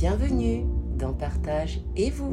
Bienvenue 0.00 0.64
dans 0.98 1.12
Partage 1.12 1.82
et 1.94 2.08
vous. 2.08 2.32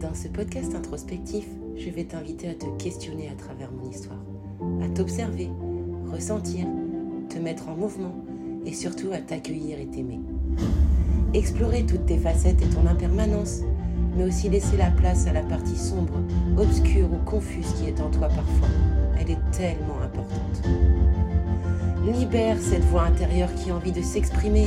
Dans 0.00 0.14
ce 0.14 0.26
podcast 0.26 0.74
introspectif, 0.74 1.46
je 1.76 1.88
vais 1.90 2.02
t'inviter 2.02 2.48
à 2.48 2.54
te 2.54 2.66
questionner 2.76 3.28
à 3.28 3.36
travers 3.36 3.70
mon 3.70 3.88
histoire, 3.88 4.18
à 4.82 4.88
t'observer, 4.88 5.48
ressentir, 6.10 6.66
te 7.28 7.38
mettre 7.38 7.68
en 7.68 7.76
mouvement 7.76 8.16
et 8.66 8.72
surtout 8.72 9.12
à 9.12 9.18
t'accueillir 9.18 9.78
et 9.78 9.86
t'aimer. 9.86 10.18
Explorer 11.34 11.86
toutes 11.86 12.06
tes 12.06 12.18
facettes 12.18 12.60
et 12.62 12.68
ton 12.68 12.84
impermanence, 12.88 13.60
mais 14.16 14.24
aussi 14.24 14.48
laisser 14.48 14.76
la 14.76 14.90
place 14.90 15.28
à 15.28 15.32
la 15.32 15.42
partie 15.42 15.78
sombre, 15.78 16.18
obscure 16.58 17.12
ou 17.12 17.24
confuse 17.24 17.74
qui 17.74 17.86
est 17.86 18.00
en 18.00 18.10
toi 18.10 18.26
parfois. 18.26 18.68
Elle 19.20 19.30
est 19.30 19.50
tellement 19.52 20.00
importante. 20.02 20.68
Libère 22.12 22.58
cette 22.60 22.84
voix 22.86 23.04
intérieure 23.04 23.54
qui 23.54 23.70
a 23.70 23.76
envie 23.76 23.92
de 23.92 24.02
s'exprimer. 24.02 24.66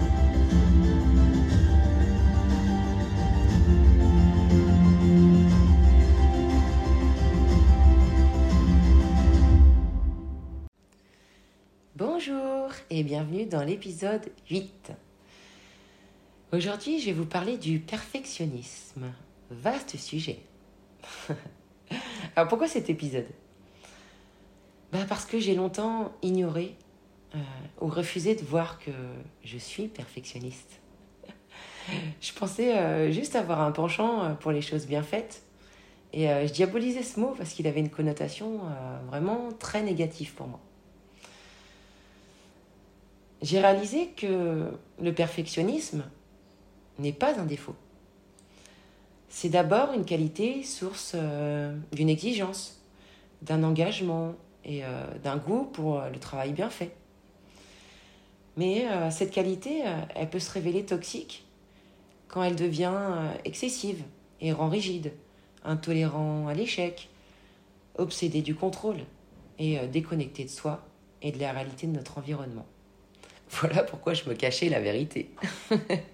Bienvenue 13.21 13.45
dans 13.45 13.63
l'épisode 13.63 14.31
8. 14.49 14.93
Aujourd'hui, 16.53 16.99
je 16.99 17.07
vais 17.07 17.13
vous 17.13 17.25
parler 17.25 17.57
du 17.57 17.77
perfectionnisme. 17.77 19.13
Vaste 19.51 19.95
sujet. 19.95 20.39
Alors 22.35 22.49
pourquoi 22.49 22.67
cet 22.67 22.89
épisode? 22.89 23.27
Bah 24.91 25.05
Parce 25.07 25.25
que 25.25 25.39
j'ai 25.39 25.53
longtemps 25.53 26.13
ignoré 26.23 26.75
euh, 27.35 27.39
ou 27.79 27.87
refusé 27.89 28.33
de 28.33 28.41
voir 28.41 28.79
que 28.79 28.91
je 29.43 29.57
suis 29.59 29.87
perfectionniste. 29.87 30.81
je 32.21 32.33
pensais 32.33 32.75
euh, 32.75 33.11
juste 33.11 33.35
avoir 33.35 33.61
un 33.61 33.71
penchant 33.71 34.23
euh, 34.23 34.33
pour 34.33 34.51
les 34.51 34.63
choses 34.63 34.87
bien 34.87 35.03
faites. 35.03 35.43
Et 36.11 36.25
je 36.25 36.51
diabolisais 36.51 37.03
ce 37.03 37.19
mot 37.19 37.35
parce 37.37 37.53
qu'il 37.53 37.67
avait 37.67 37.79
une 37.79 37.89
connotation 37.89 38.59
vraiment 39.07 39.49
très 39.59 39.81
négative 39.81 40.33
pour 40.33 40.47
moi. 40.47 40.59
J'ai 43.41 43.59
réalisé 43.59 44.07
que 44.09 44.71
le 45.01 45.13
perfectionnisme 45.13 46.03
n'est 46.99 47.13
pas 47.13 47.39
un 47.39 47.45
défaut. 47.45 47.75
C'est 49.29 49.49
d'abord 49.49 49.93
une 49.93 50.05
qualité 50.05 50.63
source 50.63 51.15
d'une 51.91 52.09
exigence, 52.09 52.81
d'un 53.41 53.63
engagement 53.63 54.33
et 54.65 54.83
d'un 55.23 55.37
goût 55.37 55.63
pour 55.63 56.01
le 56.01 56.19
travail 56.19 56.51
bien 56.51 56.69
fait. 56.69 56.91
Mais 58.57 58.85
euh, 58.87 59.09
cette 59.11 59.31
qualité, 59.31 59.87
euh, 59.87 60.01
elle 60.15 60.29
peut 60.29 60.39
se 60.39 60.51
révéler 60.51 60.85
toxique 60.85 61.45
quand 62.27 62.43
elle 62.43 62.55
devient 62.55 62.93
euh, 62.93 63.33
excessive 63.45 64.03
et 64.39 64.51
rend 64.51 64.69
rigide, 64.69 65.13
intolérant 65.63 66.47
à 66.47 66.53
l'échec, 66.53 67.09
obsédé 67.97 68.41
du 68.41 68.55
contrôle 68.55 68.97
et 69.59 69.77
déconnecté 69.87 70.43
de 70.43 70.49
soi 70.49 70.83
et 71.21 71.31
de 71.31 71.39
la 71.39 71.51
réalité 71.51 71.85
de 71.85 71.91
notre 71.91 72.17
environnement. 72.17 72.65
Voilà 73.59 73.83
pourquoi 73.83 74.13
je 74.13 74.29
me 74.29 74.33
cachais 74.33 74.69
la 74.69 74.79
vérité. 74.79 75.29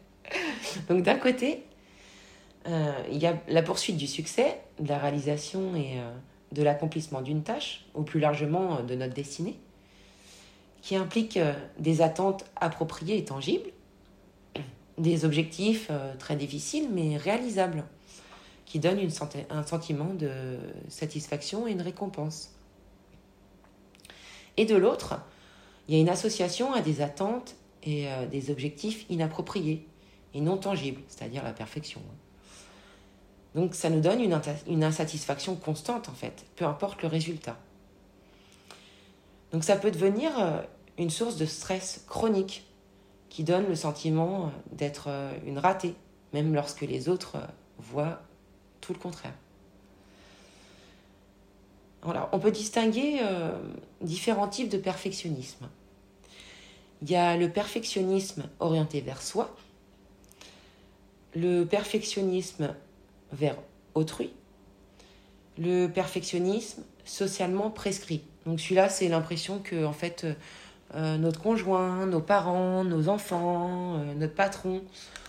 Donc 0.89 1.03
d'un 1.03 1.17
côté, 1.17 1.63
il 2.65 3.17
y 3.17 3.27
a 3.27 3.37
la 3.47 3.61
poursuite 3.61 3.95
du 3.95 4.07
succès, 4.07 4.59
de 4.79 4.89
la 4.89 4.97
réalisation 4.97 5.75
et 5.75 5.99
de 6.51 6.63
l'accomplissement 6.63 7.21
d'une 7.21 7.43
tâche, 7.43 7.85
ou 7.93 8.01
plus 8.01 8.19
largement 8.19 8.81
de 8.81 8.95
notre 8.95 9.13
destinée 9.13 9.57
qui 10.87 10.95
implique 10.95 11.35
euh, 11.35 11.53
des 11.79 12.01
attentes 12.01 12.45
appropriées 12.55 13.17
et 13.17 13.25
tangibles, 13.25 13.71
des 14.97 15.25
objectifs 15.25 15.87
euh, 15.91 16.15
très 16.17 16.37
difficiles 16.37 16.87
mais 16.89 17.17
réalisables, 17.17 17.83
qui 18.65 18.79
donnent 18.79 19.01
une, 19.01 19.11
un 19.49 19.63
sentiment 19.63 20.13
de 20.13 20.57
satisfaction 20.87 21.67
et 21.67 21.71
une 21.71 21.81
récompense. 21.81 22.51
Et 24.55 24.63
de 24.63 24.77
l'autre, 24.77 25.19
il 25.87 25.95
y 25.95 25.97
a 25.97 26.01
une 26.01 26.09
association 26.09 26.73
à 26.73 26.81
des 26.81 27.01
attentes 27.01 27.55
et 27.83 28.07
euh, 28.07 28.25
des 28.25 28.51
objectifs 28.51 29.05
inappropriés 29.09 29.87
et 30.33 30.41
non 30.41 30.57
tangibles, 30.57 31.01
c'est-à-dire 31.07 31.43
la 31.43 31.53
perfection. 31.53 32.01
Donc 33.55 33.73
ça 33.73 33.89
nous 33.89 34.01
donne 34.01 34.21
une, 34.21 34.83
insatisfaction 34.83 35.55
constante 35.55 36.09
en 36.09 36.13
fait, 36.13 36.45
peu 36.55 36.65
importe 36.65 37.01
le 37.01 37.07
résultat. 37.07 37.57
Donc 39.51 39.63
ça 39.63 39.77
peut 39.77 39.89
devenir 39.89 40.31
une 40.97 41.09
source 41.09 41.37
de 41.37 41.45
stress 41.45 42.03
chronique 42.07 42.67
qui 43.29 43.43
donne 43.43 43.67
le 43.67 43.75
sentiment 43.75 44.51
d'être 44.71 45.05
euh, 45.09 45.31
une 45.45 45.59
ratée, 45.59 45.95
même 46.33 46.53
lorsque 46.53 46.81
les 46.81 47.09
autres 47.09 47.35
euh, 47.35 47.45
voient 47.77 48.21
tout 48.81 48.93
le 48.93 48.99
contraire. 48.99 49.33
On 52.31 52.39
peut 52.39 52.51
distinguer 52.51 53.19
euh, 53.21 53.51
différents 54.01 54.47
types 54.47 54.69
de 54.69 54.77
perfectionnisme. 54.77 55.67
Il 57.01 57.11
y 57.11 57.15
a 57.15 57.37
le 57.37 57.49
perfectionnisme 57.49 58.43
orienté 58.59 59.01
vers 59.01 59.21
soi, 59.21 59.55
le 61.35 61.63
perfectionnisme 61.63 62.73
vers 63.31 63.57
autrui, 63.93 64.31
le 65.57 65.87
perfectionnisme 65.87 66.83
socialement 67.05 67.69
prescrit. 67.69 68.23
Donc 68.45 68.59
celui-là, 68.59 68.89
c'est 68.89 69.09
l'impression 69.09 69.59
que 69.59 69.85
en 69.85 69.93
fait, 69.93 70.25
euh, 70.95 71.17
notre 71.17 71.41
conjoint, 71.41 72.05
nos 72.05 72.21
parents, 72.21 72.83
nos 72.83 73.09
enfants, 73.09 73.97
euh, 73.97 74.13
notre 74.15 74.33
patron 74.33 74.81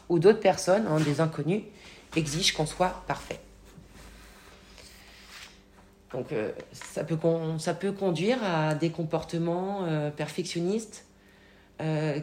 ou 0.09 0.19
d'autres 0.19 0.41
personnes, 0.41 0.87
hein, 0.87 1.01
des 1.01 1.21
inconnus, 1.21 1.63
exigent 2.17 2.57
qu'on 2.57 2.67
soit 2.67 3.03
parfait. 3.07 3.41
Donc 6.13 6.33
euh, 6.33 6.53
ça 6.73 7.05
peut 7.75 7.93
conduire 7.93 8.43
à 8.43 8.75
des 8.75 8.91
comportements 8.91 9.87
perfectionnistes 10.17 11.05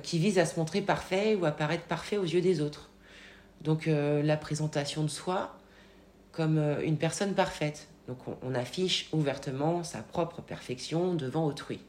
qui 0.03 0.19
visent 0.19 0.39
à 0.39 0.45
se 0.45 0.59
montrer 0.59 0.81
parfait 0.81 1.35
ou 1.35 1.45
à 1.45 1.51
paraître 1.51 1.85
parfait 1.85 2.17
aux 2.17 2.25
yeux 2.25 2.41
des 2.41 2.59
autres. 2.59 2.89
Donc 3.61 3.87
la 3.87 4.35
présentation 4.37 5.03
de 5.03 5.07
soi 5.07 5.55
comme 6.33 6.59
une 6.83 6.97
personne 6.97 7.33
parfaite. 7.33 7.87
Donc 8.07 8.17
on 8.43 8.53
affiche 8.53 9.07
ouvertement 9.13 9.83
sa 9.83 9.99
propre 9.99 10.41
perfection 10.41 11.13
devant 11.13 11.45
autrui. 11.45 11.79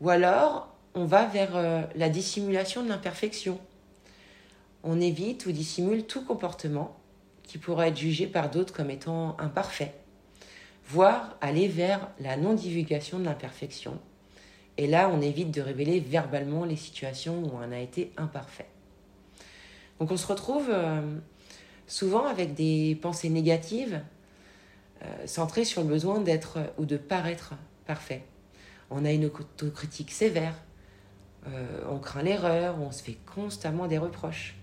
Ou 0.00 0.10
alors, 0.10 0.68
on 0.94 1.04
va 1.04 1.26
vers 1.26 1.56
euh, 1.56 1.82
la 1.94 2.08
dissimulation 2.08 2.82
de 2.82 2.88
l'imperfection. 2.88 3.60
On 4.84 5.00
évite 5.00 5.46
ou 5.46 5.52
dissimule 5.52 6.04
tout 6.04 6.24
comportement 6.24 6.96
qui 7.42 7.58
pourrait 7.58 7.88
être 7.88 7.96
jugé 7.96 8.26
par 8.26 8.50
d'autres 8.50 8.72
comme 8.74 8.90
étant 8.90 9.36
imparfait, 9.40 9.94
voire 10.86 11.36
aller 11.40 11.66
vers 11.66 12.08
la 12.20 12.36
non-divulgation 12.36 13.18
de 13.18 13.24
l'imperfection. 13.24 13.98
Et 14.78 14.86
là, 14.86 15.10
on 15.12 15.20
évite 15.20 15.50
de 15.50 15.60
révéler 15.60 16.00
verbalement 16.00 16.64
les 16.64 16.76
situations 16.76 17.42
où 17.42 17.50
on 17.54 17.72
a 17.72 17.78
été 17.78 18.12
imparfait. 18.16 18.68
Donc 20.00 20.10
on 20.10 20.16
se 20.16 20.26
retrouve 20.26 20.68
euh, 20.70 21.02
souvent 21.86 22.26
avec 22.26 22.54
des 22.54 22.96
pensées 23.02 23.28
négatives 23.28 24.00
euh, 25.02 25.26
centrées 25.26 25.66
sur 25.66 25.82
le 25.82 25.88
besoin 25.88 26.20
d'être 26.20 26.58
ou 26.78 26.86
de 26.86 26.96
paraître 26.96 27.54
parfait 27.86 28.22
on 28.90 29.04
a 29.04 29.12
une 29.12 29.26
autocritique 29.26 30.10
sévère, 30.10 30.54
euh, 31.46 31.82
on 31.90 31.98
craint 31.98 32.22
l'erreur, 32.22 32.80
on 32.80 32.90
se 32.90 33.02
fait 33.02 33.18
constamment 33.34 33.86
des 33.86 33.98
reproches. 33.98 34.56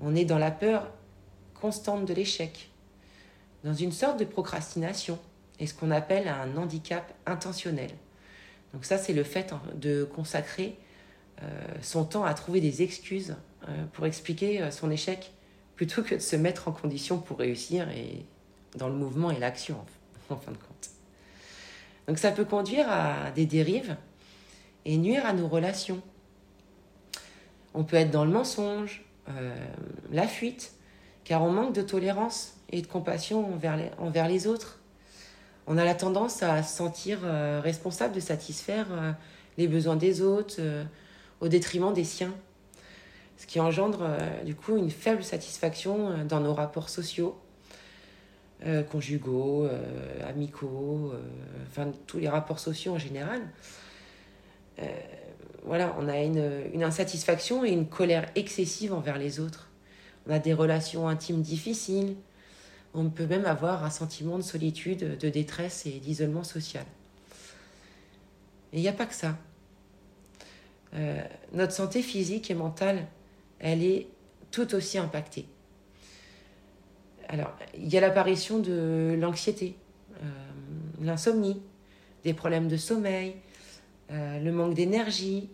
On 0.00 0.14
est 0.14 0.24
dans 0.24 0.38
la 0.38 0.50
peur 0.50 0.88
constante 1.54 2.04
de 2.04 2.14
l'échec, 2.14 2.70
dans 3.62 3.74
une 3.74 3.92
sorte 3.92 4.18
de 4.18 4.24
procrastination 4.24 5.18
et 5.60 5.66
ce 5.66 5.74
qu'on 5.74 5.90
appelle 5.90 6.28
un 6.28 6.56
handicap 6.56 7.14
intentionnel. 7.26 7.90
Donc 8.74 8.84
ça, 8.84 8.98
c'est 8.98 9.14
le 9.14 9.24
fait 9.24 9.54
de 9.76 10.04
consacrer 10.04 10.76
euh, 11.42 11.46
son 11.80 12.04
temps 12.04 12.24
à 12.24 12.34
trouver 12.34 12.60
des 12.60 12.82
excuses 12.82 13.36
euh, 13.68 13.84
pour 13.94 14.04
expliquer 14.04 14.70
son 14.70 14.90
échec 14.90 15.32
plutôt 15.76 16.02
que 16.02 16.16
de 16.16 16.20
se 16.20 16.36
mettre 16.36 16.68
en 16.68 16.72
condition 16.72 17.18
pour 17.18 17.38
réussir 17.38 17.88
et 17.90 18.26
dans 18.76 18.88
le 18.88 18.94
mouvement 18.94 19.30
et 19.30 19.38
l'action 19.38 19.78
en 20.30 20.36
fin 20.36 20.52
de 20.52 20.56
compte. 20.56 20.90
Donc 22.08 22.18
ça 22.18 22.32
peut 22.32 22.44
conduire 22.44 22.90
à 22.90 23.30
des 23.30 23.46
dérives 23.46 23.96
et 24.84 24.96
nuire 24.96 25.24
à 25.24 25.32
nos 25.32 25.48
relations. 25.48 26.02
On 27.72 27.84
peut 27.84 27.96
être 27.96 28.10
dans 28.10 28.24
le 28.24 28.30
mensonge, 28.30 29.04
euh, 29.28 29.54
la 30.10 30.28
fuite 30.28 30.74
car 31.24 31.42
on 31.42 31.50
manque 31.50 31.74
de 31.74 31.82
tolérance 31.82 32.56
et 32.70 32.82
de 32.82 32.86
compassion 32.86 33.58
envers 33.98 34.28
les 34.28 34.46
autres. 34.46 34.80
On 35.66 35.78
a 35.78 35.84
la 35.84 35.94
tendance 35.94 36.42
à 36.42 36.62
se 36.62 36.76
sentir 36.76 37.20
euh, 37.24 37.60
responsable 37.62 38.14
de 38.14 38.20
satisfaire 38.20 38.86
euh, 38.90 39.12
les 39.56 39.66
besoins 39.66 39.96
des 39.96 40.20
autres 40.20 40.56
euh, 40.58 40.84
au 41.40 41.48
détriment 41.48 41.94
des 41.94 42.04
siens, 42.04 42.34
ce 43.38 43.46
qui 43.46 43.60
engendre 43.60 44.08
du 44.44 44.54
coup 44.54 44.76
une 44.76 44.90
faible 44.90 45.24
satisfaction 45.24 46.24
dans 46.24 46.40
nos 46.40 46.54
rapports 46.54 46.88
sociaux, 46.88 47.36
conjugaux, 48.90 49.68
amicaux, 50.26 51.12
enfin 51.66 51.90
tous 52.06 52.18
les 52.18 52.28
rapports 52.28 52.60
sociaux 52.60 52.94
en 52.94 52.98
général. 52.98 53.42
voilà, 55.64 55.94
on 55.98 56.08
a 56.08 56.20
une 56.20 56.84
insatisfaction 56.84 57.64
et 57.64 57.70
une 57.70 57.88
colère 57.88 58.30
excessive 58.36 58.94
envers 58.94 59.18
les 59.18 59.40
autres. 59.40 59.68
On 60.26 60.32
a 60.32 60.38
des 60.38 60.54
relations 60.54 61.08
intimes 61.08 61.42
difficiles. 61.42 62.14
On 62.94 63.10
peut 63.10 63.26
même 63.26 63.44
avoir 63.44 63.84
un 63.84 63.90
sentiment 63.90 64.36
de 64.38 64.42
solitude, 64.42 65.18
de 65.18 65.28
détresse 65.28 65.86
et 65.86 65.98
d'isolement 65.98 66.44
social. 66.44 66.84
Et 68.72 68.78
il 68.78 68.80
n'y 68.80 68.88
a 68.88 68.92
pas 68.92 69.06
que 69.06 69.14
ça. 69.14 69.36
Euh, 70.94 71.22
notre 71.52 71.72
santé 71.72 72.02
physique 72.02 72.50
et 72.50 72.54
mentale, 72.54 73.06
elle 73.58 73.82
est 73.82 74.06
tout 74.50 74.74
aussi 74.74 74.98
impactée. 74.98 75.46
Alors, 77.28 77.56
il 77.76 77.92
y 77.92 77.96
a 77.96 78.00
l'apparition 78.00 78.60
de 78.60 79.16
l'anxiété, 79.18 79.76
euh, 80.22 80.26
l'insomnie, 81.00 81.60
des 82.22 82.34
problèmes 82.34 82.68
de 82.68 82.76
sommeil, 82.76 83.34
euh, 84.10 84.38
le 84.38 84.52
manque 84.52 84.74
d'énergie, 84.74 85.48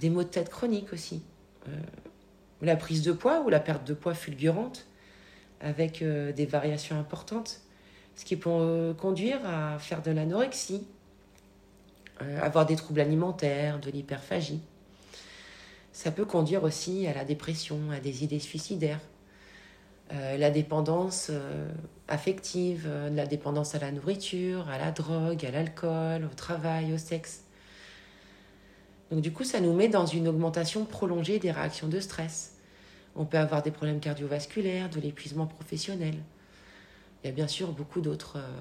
des 0.00 0.08
maux 0.08 0.22
de 0.22 0.28
tête 0.28 0.48
chroniques 0.48 0.94
aussi 0.94 1.22
la 2.62 2.76
prise 2.76 3.02
de 3.02 3.12
poids 3.12 3.42
ou 3.42 3.48
la 3.48 3.60
perte 3.60 3.86
de 3.86 3.94
poids 3.94 4.14
fulgurante 4.14 4.86
avec 5.60 6.02
euh, 6.02 6.32
des 6.32 6.46
variations 6.46 6.98
importantes, 6.98 7.60
ce 8.14 8.24
qui 8.24 8.36
peut 8.36 8.50
euh, 8.50 8.94
conduire 8.94 9.38
à 9.46 9.78
faire 9.78 10.02
de 10.02 10.10
l'anorexie, 10.10 10.86
euh, 12.22 12.40
avoir 12.40 12.66
des 12.66 12.76
troubles 12.76 13.00
alimentaires, 13.00 13.78
de 13.78 13.90
l'hyperphagie. 13.90 14.60
Ça 15.92 16.10
peut 16.10 16.24
conduire 16.24 16.62
aussi 16.64 17.06
à 17.06 17.14
la 17.14 17.24
dépression, 17.24 17.90
à 17.90 18.00
des 18.00 18.22
idées 18.22 18.38
suicidaires, 18.38 19.00
la 20.10 20.50
dépendance 20.50 21.32
affective, 22.06 22.88
la 23.12 23.26
dépendance 23.26 23.74
à 23.74 23.78
la 23.78 23.90
nourriture, 23.90 24.68
à 24.68 24.76
la 24.76 24.92
drogue, 24.92 25.44
à 25.44 25.50
l'alcool, 25.50 26.28
au 26.30 26.34
travail, 26.34 26.92
au 26.92 26.98
sexe. 26.98 27.44
Donc 29.10 29.22
du 29.22 29.32
coup, 29.32 29.42
ça 29.42 29.58
nous 29.58 29.72
met 29.72 29.88
dans 29.88 30.04
une 30.04 30.28
augmentation 30.28 30.84
prolongée 30.84 31.38
des 31.38 31.50
réactions 31.50 31.88
de 31.88 31.98
stress. 31.98 32.55
On 33.16 33.24
peut 33.24 33.38
avoir 33.38 33.62
des 33.62 33.70
problèmes 33.70 34.00
cardiovasculaires, 34.00 34.90
de 34.90 35.00
l'épuisement 35.00 35.46
professionnel. 35.46 36.14
Il 37.22 37.26
y 37.26 37.30
a 37.30 37.32
bien 37.32 37.48
sûr 37.48 37.72
beaucoup 37.72 38.00
d'autres 38.00 38.36
euh, 38.36 38.60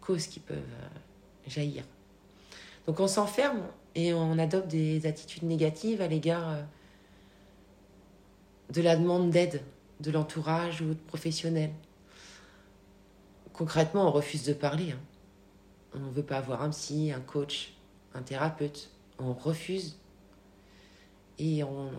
causes 0.00 0.26
qui 0.26 0.40
peuvent 0.40 0.58
euh, 0.58 0.98
jaillir. 1.48 1.84
Donc 2.86 3.00
on 3.00 3.08
s'enferme 3.08 3.62
et 3.94 4.14
on 4.14 4.38
adopte 4.38 4.68
des 4.68 5.06
attitudes 5.06 5.42
négatives 5.42 6.00
à 6.00 6.06
l'égard 6.06 6.48
euh, 6.48 6.62
de 8.72 8.82
la 8.82 8.96
demande 8.96 9.30
d'aide 9.30 9.62
de 10.00 10.10
l'entourage 10.10 10.80
ou 10.80 10.88
de 10.88 10.94
professionnels. 10.94 11.72
Concrètement, 13.52 14.08
on 14.08 14.10
refuse 14.10 14.44
de 14.44 14.52
parler. 14.52 14.92
Hein. 14.92 15.00
On 15.94 16.00
ne 16.00 16.10
veut 16.10 16.24
pas 16.24 16.38
avoir 16.38 16.62
un 16.62 16.70
psy, 16.70 17.12
un 17.12 17.20
coach, 17.20 17.74
un 18.14 18.22
thérapeute 18.22 18.90
on 19.18 19.32
refuse 19.32 19.98
et 21.38 21.64
on, 21.64 21.90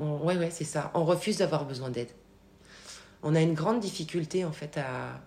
ouais 0.00 0.36
ouais 0.36 0.50
c'est 0.50 0.64
ça. 0.64 0.90
On 0.94 1.04
refuse 1.04 1.38
d'avoir 1.38 1.64
besoin 1.64 1.90
d'aide. 1.90 2.10
On 3.22 3.34
a 3.34 3.40
une 3.40 3.54
grande 3.54 3.80
difficulté 3.80 4.44
en 4.44 4.52
fait 4.52 4.78
à, 4.78 5.20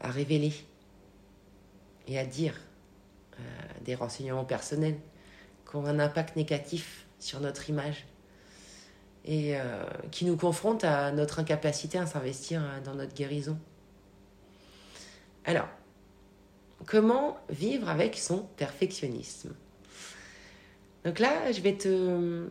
révéler 0.00 0.52
et 2.08 2.18
à 2.18 2.24
dire 2.26 2.58
euh, 3.38 3.42
des 3.84 3.94
renseignements 3.94 4.44
personnels 4.44 4.98
qui 5.68 5.76
ont 5.76 5.86
un 5.86 6.00
impact 6.00 6.34
négatif 6.34 7.06
sur 7.20 7.38
notre 7.38 7.70
image 7.70 8.04
et 9.24 9.56
euh, 9.56 9.84
qui 10.10 10.24
nous 10.24 10.36
confrontent 10.36 10.82
à 10.82 11.12
notre 11.12 11.38
incapacité 11.38 11.98
à 11.98 12.06
s'investir 12.06 12.60
euh, 12.60 12.80
dans 12.80 12.96
notre 12.96 13.14
guérison. 13.14 13.56
Alors, 15.44 15.68
Comment 16.86 17.38
vivre 17.48 17.88
avec 17.88 18.16
son 18.16 18.38
perfectionnisme? 18.56 19.54
Donc 21.04 21.18
là, 21.18 21.50
je 21.52 21.60
vais 21.60 21.76
te 21.76 22.48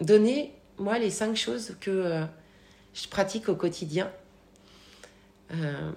donner, 0.00 0.54
moi, 0.78 0.98
les 0.98 1.10
cinq 1.10 1.36
choses 1.36 1.76
que 1.80 1.90
euh, 1.90 2.24
je 2.94 3.08
pratique 3.08 3.48
au 3.48 3.54
quotidien 3.54 4.10
euh, 5.54 5.92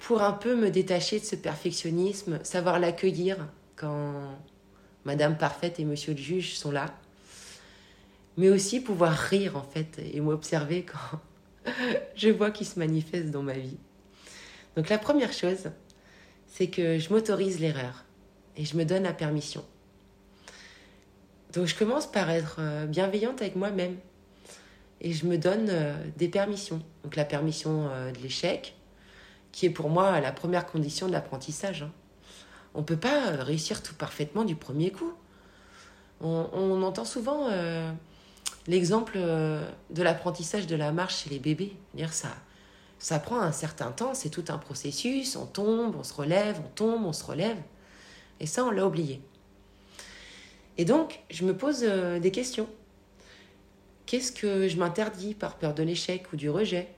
pour 0.00 0.22
un 0.22 0.32
peu 0.32 0.54
me 0.54 0.70
détacher 0.70 1.20
de 1.20 1.24
ce 1.24 1.36
perfectionnisme, 1.36 2.38
savoir 2.42 2.78
l'accueillir 2.78 3.48
quand 3.76 4.38
Madame 5.04 5.36
Parfaite 5.36 5.80
et 5.80 5.84
Monsieur 5.84 6.12
le 6.12 6.18
juge 6.18 6.56
sont 6.56 6.70
là, 6.70 6.94
mais 8.36 8.50
aussi 8.50 8.80
pouvoir 8.80 9.12
rire 9.12 9.56
en 9.56 9.62
fait 9.62 9.98
et 10.12 10.20
m'observer 10.20 10.84
quand 11.64 11.72
je 12.16 12.28
vois 12.28 12.50
qu'il 12.50 12.66
se 12.66 12.78
manifeste 12.78 13.30
dans 13.30 13.42
ma 13.42 13.54
vie. 13.54 13.78
Donc 14.76 14.88
la 14.88 14.98
première 14.98 15.32
chose, 15.32 15.70
c'est 16.46 16.68
que 16.68 16.98
je 16.98 17.10
m'autorise 17.10 17.60
l'erreur 17.60 18.04
et 18.56 18.64
je 18.64 18.76
me 18.76 18.84
donne 18.84 19.04
la 19.04 19.12
permission. 19.12 19.64
Donc 21.54 21.66
je 21.66 21.76
commence 21.76 22.06
par 22.06 22.30
être 22.30 22.56
euh, 22.58 22.86
bienveillante 22.86 23.40
avec 23.40 23.54
moi-même 23.54 23.96
et 25.00 25.12
je 25.12 25.26
me 25.26 25.38
donne 25.38 25.68
euh, 25.70 25.94
des 26.16 26.28
permissions. 26.28 26.82
Donc 27.04 27.14
la 27.14 27.24
permission 27.24 27.88
euh, 27.90 28.10
de 28.10 28.18
l'échec, 28.18 28.74
qui 29.52 29.66
est 29.66 29.70
pour 29.70 29.88
moi 29.88 30.20
la 30.20 30.32
première 30.32 30.66
condition 30.66 31.06
de 31.06 31.12
l'apprentissage. 31.12 31.82
Hein. 31.82 31.92
On 32.74 32.80
ne 32.80 32.84
peut 32.84 32.96
pas 32.96 33.30
réussir 33.38 33.82
tout 33.82 33.94
parfaitement 33.94 34.44
du 34.44 34.56
premier 34.56 34.90
coup. 34.90 35.12
On, 36.20 36.82
entend 36.82 37.04
souvent 37.04 37.48
l'exemple 38.66 39.18
de 39.18 40.02
l'apprentissage 40.02 40.66
de 40.66 40.74
la 40.74 40.90
marche 40.90 41.22
chez 41.22 41.30
les 41.30 41.38
bébés. 41.38 41.76
Dire 41.92 42.12
ça, 42.14 42.30
ça 42.98 43.18
prend 43.18 43.40
un 43.40 43.52
certain 43.52 43.92
temps, 43.92 44.14
c'est 44.14 44.30
tout 44.30 44.44
un 44.48 44.56
processus, 44.56 45.36
on 45.36 45.44
tombe, 45.44 45.94
on 45.96 46.02
se 46.02 46.14
relève, 46.14 46.60
on 46.64 46.68
tombe, 46.68 47.04
on 47.04 47.12
se 47.12 47.24
relève. 47.24 47.58
Et 48.40 48.46
ça, 48.46 48.64
on 48.64 48.70
l'a 48.70 48.86
oublié. 48.86 49.20
Et 50.76 50.84
donc, 50.84 51.20
je 51.30 51.44
me 51.44 51.56
pose 51.56 51.84
euh, 51.84 52.18
des 52.18 52.30
questions. 52.30 52.68
Qu'est-ce 54.06 54.32
que 54.32 54.68
je 54.68 54.76
m'interdis 54.76 55.34
par 55.34 55.56
peur 55.56 55.74
de 55.74 55.82
l'échec 55.82 56.32
ou 56.32 56.36
du 56.36 56.50
rejet? 56.50 56.88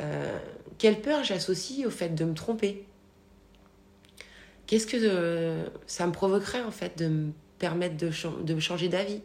Euh, 0.00 0.38
Quelle 0.78 1.00
peur 1.00 1.24
j'associe 1.24 1.86
au 1.86 1.90
fait 1.90 2.10
de 2.10 2.24
me 2.24 2.34
tromper? 2.34 2.86
Qu'est-ce 4.66 4.86
que 4.86 4.96
euh, 5.00 5.66
ça 5.86 6.06
me 6.06 6.12
provoquerait 6.12 6.62
en 6.62 6.70
fait 6.70 6.96
de 6.96 7.08
me 7.08 7.32
permettre 7.58 7.96
de, 7.96 8.10
de 8.42 8.60
changer 8.60 8.88
d'avis? 8.88 9.20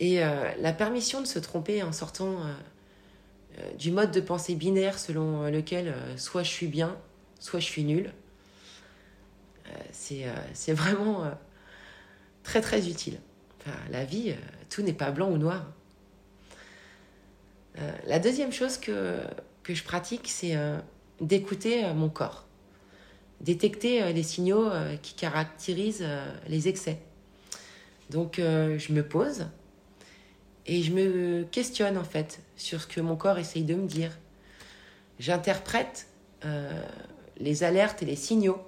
Et 0.00 0.18
la 0.18 0.72
permission 0.72 1.20
de 1.20 1.26
se 1.26 1.38
tromper 1.38 1.84
en 1.84 1.92
sortant 1.92 2.38
du 3.78 3.92
mode 3.92 4.10
de 4.10 4.20
pensée 4.20 4.56
binaire 4.56 4.98
selon 4.98 5.48
lequel 5.48 5.94
soit 6.16 6.42
je 6.42 6.48
suis 6.48 6.66
bien, 6.66 6.98
soit 7.38 7.60
je 7.60 7.66
suis 7.66 7.84
nul. 7.84 8.12
c'est 9.92 10.72
vraiment 10.72 11.30
très 12.44 12.60
très 12.60 12.88
utile. 12.88 13.18
la 13.90 14.04
vie, 14.04 14.34
tout 14.70 14.82
n'est 14.82 14.92
pas 14.92 15.10
blanc 15.10 15.30
ou 15.30 15.38
noir. 15.38 15.66
la 18.06 18.18
deuxième 18.20 18.52
chose 18.52 18.78
que, 18.78 19.20
que 19.62 19.74
je 19.74 19.82
pratique, 19.82 20.28
c'est 20.28 20.56
d'écouter 21.20 21.92
mon 21.94 22.08
corps, 22.08 22.46
détecter 23.40 24.12
les 24.12 24.22
signaux 24.22 24.70
qui 25.02 25.14
caractérisent 25.14 26.06
les 26.46 26.68
excès. 26.68 27.00
Donc 28.10 28.34
je 28.36 28.92
me 28.92 29.02
pose, 29.02 29.46
et 30.66 30.82
je 30.82 30.92
me 30.92 31.44
questionne 31.44 31.98
en 31.98 32.04
fait 32.04 32.40
sur 32.56 32.80
ce 32.80 32.86
que 32.86 33.00
mon 33.00 33.16
corps 33.16 33.38
essaye 33.38 33.64
de 33.64 33.74
me 33.74 33.86
dire. 33.86 34.16
J'interprète 35.18 36.08
euh, 36.44 36.82
les 37.38 37.64
alertes 37.64 38.02
et 38.02 38.06
les 38.06 38.16
signaux. 38.16 38.58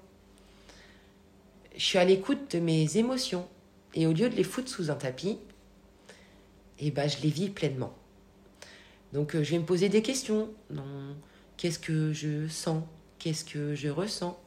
Je 1.76 1.84
suis 1.84 1.98
à 1.98 2.04
l'écoute 2.04 2.54
de 2.54 2.60
mes 2.60 2.96
émotions 2.96 3.46
et 3.96 4.06
au 4.06 4.12
lieu 4.12 4.28
de 4.28 4.36
les 4.36 4.44
foutre 4.44 4.68
sous 4.68 4.90
un 4.90 4.94
tapis, 4.94 5.38
eh 6.78 6.90
ben, 6.90 7.08
je 7.08 7.22
les 7.22 7.30
vis 7.30 7.48
pleinement. 7.48 7.94
Donc 9.12 9.34
euh, 9.34 9.42
je 9.42 9.52
vais 9.52 9.58
me 9.58 9.64
poser 9.64 9.88
des 9.88 10.02
questions. 10.02 10.50
Qu'est-ce 11.56 11.78
que 11.78 12.12
je 12.12 12.46
sens? 12.48 12.84
Qu'est-ce 13.18 13.44
que 13.44 13.74
je 13.74 13.88
ressens? 13.88 14.38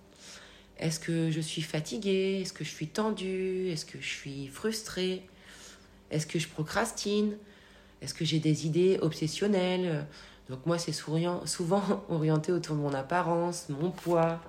Est-ce 0.78 1.00
que 1.00 1.32
je 1.32 1.42
suis 1.42 1.64
fatiguée? 1.64 2.42
Est-ce 2.42 2.54
que 2.54 2.64
je 2.64 2.70
suis 2.70 2.88
tendue? 2.88 3.70
Est-ce 3.70 3.86
que 3.86 4.00
je 4.00 4.08
suis 4.08 4.48
frustrée? 4.48 5.24
Est-ce 6.12 6.28
que 6.28 6.38
je 6.38 6.48
procrastine? 6.48 7.36
Est-ce 8.02 8.14
que 8.14 8.24
j'ai 8.24 8.40
des 8.40 8.68
idées 8.68 9.00
obsessionnelles? 9.02 10.06
Donc 10.50 10.66
moi, 10.68 10.78
c'est 10.78 10.92
souvent 11.46 12.06
orienté 12.10 12.52
autour 12.52 12.76
de 12.76 12.82
mon 12.82 12.94
apparence, 12.94 13.68
mon 13.70 13.90
poids, 13.90 14.40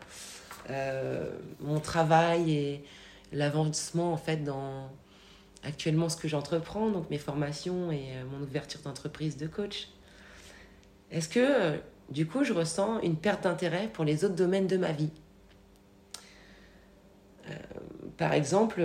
euh, 0.69 1.31
mon 1.61 1.81
travail 1.81 2.53
et 2.53 2.85
l'avancement 3.33 4.13
en 4.13 4.17
fait 4.17 4.39
dans, 4.39 4.91
actuellement 5.63 6.09
ce 6.09 6.17
que 6.17 6.29
j'entreprends, 6.29 6.91
donc 6.91 7.11
mes 7.11 7.19
formations 7.19 7.91
et 7.93 8.09
mon 8.31 8.43
ouverture 8.43 8.81
d'entreprise 8.81 9.37
de 9.37 9.47
coach. 9.47 9.89
Est-ce 11.11 11.29
que, 11.29 11.79
du 12.11 12.27
coup, 12.27 12.45
je 12.45 12.53
ressens 12.53 13.01
une 13.01 13.17
perte 13.17 13.45
d'intérêt 13.45 13.89
pour 13.93 14.05
les 14.05 14.25
autres 14.25 14.37
domaines 14.37 14.67
de 14.67 14.77
ma 14.77 14.93
vie? 14.93 15.11
Par 18.17 18.33
exemple, 18.33 18.85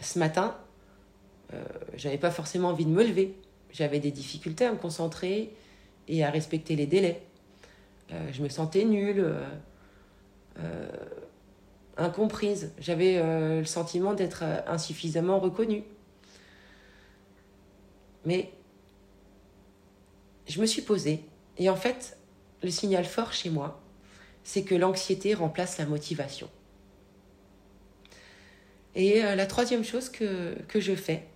ce 0.00 0.18
matin, 0.18 0.56
j'avais 1.96 2.18
pas 2.18 2.30
forcément 2.30 2.68
envie 2.68 2.84
de 2.84 2.90
me 2.90 3.02
lever. 3.02 3.34
J'avais 3.72 4.00
des 4.00 4.10
difficultés 4.10 4.64
à 4.64 4.72
me 4.72 4.78
concentrer 4.78 5.54
et 6.08 6.24
à 6.24 6.30
respecter 6.30 6.76
les 6.76 6.86
délais. 6.86 7.22
Euh, 8.12 8.28
je 8.32 8.42
me 8.42 8.48
sentais 8.48 8.84
nulle, 8.84 9.20
euh, 9.20 9.44
euh, 10.60 10.88
incomprise. 11.96 12.72
J'avais 12.78 13.22
le 13.22 13.64
sentiment 13.64 14.14
d'être 14.14 14.42
insuffisamment 14.66 15.38
reconnue. 15.38 15.84
Mais 18.24 18.52
je 20.48 20.60
me 20.60 20.66
suis 20.66 20.82
posée 20.82 21.24
et 21.58 21.70
en 21.70 21.76
fait, 21.76 22.18
le 22.62 22.70
signal 22.70 23.04
fort 23.04 23.32
chez 23.32 23.50
moi, 23.50 23.80
c'est 24.44 24.62
que 24.62 24.74
l'anxiété 24.74 25.34
remplace 25.34 25.78
la 25.78 25.86
motivation. 25.86 26.48
Et 28.94 29.20
la 29.20 29.46
troisième 29.46 29.84
chose 29.84 30.08
que, 30.08 30.56
je 30.74 30.94
fais, 30.94 31.26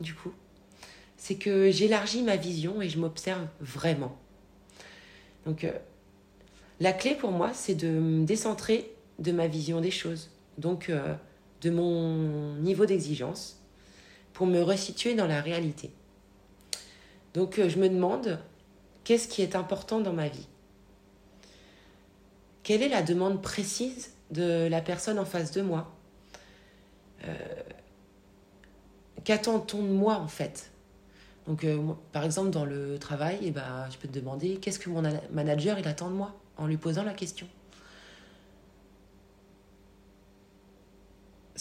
du 0.00 0.14
coup, 0.14 0.32
c'est 1.18 1.36
que 1.36 1.70
j'élargis 1.70 2.22
ma 2.22 2.36
vision 2.36 2.80
et 2.80 2.88
je 2.88 2.98
m'observe 2.98 3.46
vraiment. 3.60 4.16
Donc, 5.44 5.64
euh, 5.64 5.72
la 6.80 6.92
clé 6.92 7.14
pour 7.14 7.30
moi, 7.30 7.50
c'est 7.52 7.74
de 7.74 7.88
me 7.88 8.24
décentrer 8.24 8.90
de 9.18 9.32
ma 9.32 9.46
vision 9.46 9.80
des 9.80 9.90
choses, 9.90 10.30
donc 10.58 10.88
euh, 10.88 11.14
de 11.60 11.70
mon 11.70 12.54
niveau 12.56 12.86
d'exigence, 12.86 13.60
pour 14.32 14.46
me 14.46 14.60
resituer 14.62 15.14
dans 15.14 15.26
la 15.26 15.40
réalité. 15.40 15.90
Donc, 17.34 17.58
euh, 17.58 17.68
je 17.68 17.78
me 17.78 17.88
demande, 17.88 18.38
qu'est-ce 19.04 19.28
qui 19.28 19.42
est 19.42 19.56
important 19.56 20.00
dans 20.00 20.12
ma 20.12 20.28
vie? 20.28 20.48
Quelle 22.62 22.82
est 22.82 22.88
la 22.88 23.02
demande 23.02 23.42
précise 23.42 24.12
de 24.30 24.66
la 24.68 24.80
personne 24.80 25.18
en 25.18 25.24
face 25.24 25.52
de 25.52 25.62
moi? 25.62 25.92
Qu'attend-on 29.24 29.82
de 29.82 29.88
moi 29.88 30.16
en 30.16 30.28
fait? 30.28 30.72
Donc, 31.46 31.64
euh, 31.64 31.78
par 32.12 32.24
exemple, 32.24 32.50
dans 32.50 32.64
le 32.64 32.98
travail, 32.98 33.38
eh 33.42 33.50
ben, 33.50 33.88
je 33.90 33.98
peux 33.98 34.08
te 34.08 34.14
demander 34.14 34.56
qu'est-ce 34.56 34.78
que 34.78 34.90
mon 34.90 35.02
manager 35.30 35.78
il 35.78 35.86
attend 35.88 36.08
de 36.08 36.14
moi 36.14 36.34
en 36.56 36.66
lui 36.66 36.76
posant 36.76 37.02
la 37.02 37.14
question? 37.14 37.48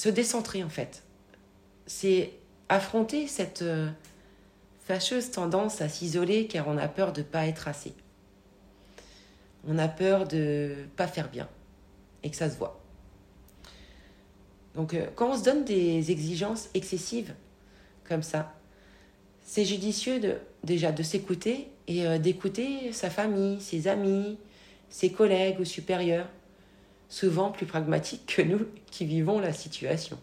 Se 0.02 0.10
décentrer, 0.10 0.64
en 0.64 0.70
fait. 0.70 1.04
C'est 1.86 2.32
affronter 2.70 3.28
cette 3.28 3.62
euh, 3.62 3.88
fâcheuse 4.80 5.30
tendance 5.30 5.80
à 5.80 5.90
s'isoler 5.90 6.48
car 6.48 6.68
on 6.68 6.80
a 6.80 6.88
peur 6.88 7.14
de 7.14 7.22
ne 7.22 7.26
pas 7.28 7.46
être 7.46 7.68
assez. 7.68 7.94
On 9.68 9.78
a 9.78 9.88
peur 9.88 10.28
de 10.28 10.74
ne 10.76 10.84
pas 10.96 11.06
faire 11.06 11.30
bien 11.30 11.48
et 12.24 12.32
que 12.32 12.36
ça 12.36 12.50
se 12.50 12.58
voit. 12.58 12.82
Donc, 14.74 14.96
euh, 14.96 15.06
quand 15.14 15.34
on 15.34 15.38
se 15.38 15.44
donne 15.44 15.66
des 15.66 16.10
exigences 16.10 16.72
excessives 16.74 17.36
comme 18.04 18.24
ça, 18.24 18.56
c'est 19.44 19.66
judicieux 19.66 20.20
déjà 20.64 20.92
de 20.92 21.04
s'écouter 21.04 21.68
et 21.86 22.08
euh, 22.08 22.18
d'écouter 22.18 22.92
sa 22.92 23.12
famille, 23.12 23.62
ses 23.62 23.88
amis, 23.88 24.40
ses 24.90 25.12
collègues 25.12 25.60
ou 25.60 25.64
supérieurs, 25.64 26.28
souvent 27.12 27.52
plus 27.52 27.66
pragmatiques 27.66 28.26
que 28.38 28.42
nous 28.42 28.66
qui 28.90 29.06
vivons 29.06 29.40
la 29.40 29.52
situation. 29.52 30.18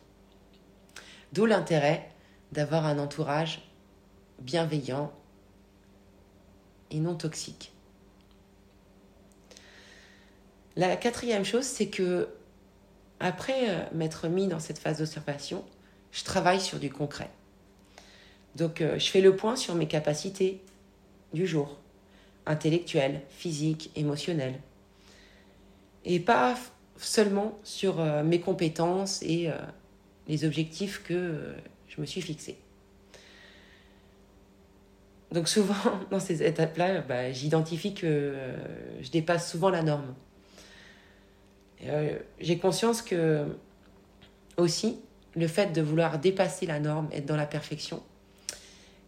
D'où 1.35 1.45
l'intérêt 1.45 2.09
d'avoir 2.51 2.87
un 2.87 2.99
entourage 2.99 3.61
bienveillant 4.39 5.13
et 6.91 6.99
non 6.99 7.15
toxique. 7.15 7.73
La 10.77 10.97
quatrième 10.97 11.45
chose, 11.45 11.67
c'est 11.67 11.89
que 11.89 12.31
après 13.21 13.69
euh, 13.69 13.85
m'être 13.93 14.27
mis 14.29 14.47
dans 14.47 14.61
cette 14.61 14.79
phase 14.79 14.99
d'observation, 14.99 15.67
je 16.11 16.25
travaille 16.25 16.61
sur 16.61 16.79
du 16.79 16.91
concret. 16.91 17.31
Donc 18.57 18.81
euh, 18.81 18.99
je 18.99 19.11
fais 19.11 19.21
le 19.21 19.37
point 19.37 19.57
sur 19.57 19.75
mes 19.75 19.89
capacités 19.89 20.63
du 21.35 21.47
jour, 21.47 21.77
intellectuelles, 22.47 23.21
physiques, 23.29 23.91
émotionnelles. 23.95 24.59
Et 26.07 26.19
pas 26.19 26.57
seulement 26.99 27.59
sur 27.63 28.01
euh, 28.01 28.23
mes 28.23 28.41
compétences 28.41 29.23
et 29.23 29.49
euh, 29.49 29.55
les 30.27 30.45
objectifs 30.45 31.03
que 31.03 31.55
je 31.89 32.01
me 32.01 32.07
suis 32.07 32.21
fixés. 32.21 32.59
Donc 35.33 35.49
souvent, 35.49 35.75
dans 36.11 36.21
ces 36.21 36.43
étapes-là, 36.43 37.01
bah, 37.01 37.33
j'identifie 37.33 37.95
que 37.95 38.35
je 39.01 39.11
dépasse 39.11 39.51
souvent 39.51 39.71
la 39.71 39.83
norme. 39.83 40.15
J'ai 42.41 42.59
conscience 42.59 43.03
que 43.03 43.47
aussi, 44.57 44.99
le 45.37 45.47
fait 45.47 45.73
de 45.73 45.81
vouloir 45.81 46.19
dépasser 46.19 46.67
la 46.67 46.81
norme, 46.81 47.09
être 47.13 47.27
dans 47.27 47.37
la 47.37 47.47
perfection, 47.47 48.03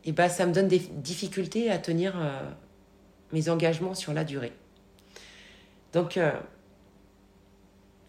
et 0.05 0.13
bah, 0.13 0.29
ça 0.29 0.47
me 0.47 0.53
donne 0.53 0.69
des 0.69 0.79
difficultés 0.79 1.71
à 1.71 1.79
tenir 1.79 2.15
euh, 2.17 2.41
mes 3.33 3.49
engagements 3.49 3.95
sur 3.95 4.13
la 4.13 4.25
durée. 4.25 4.53
Donc, 5.93 6.17
euh, 6.17 6.33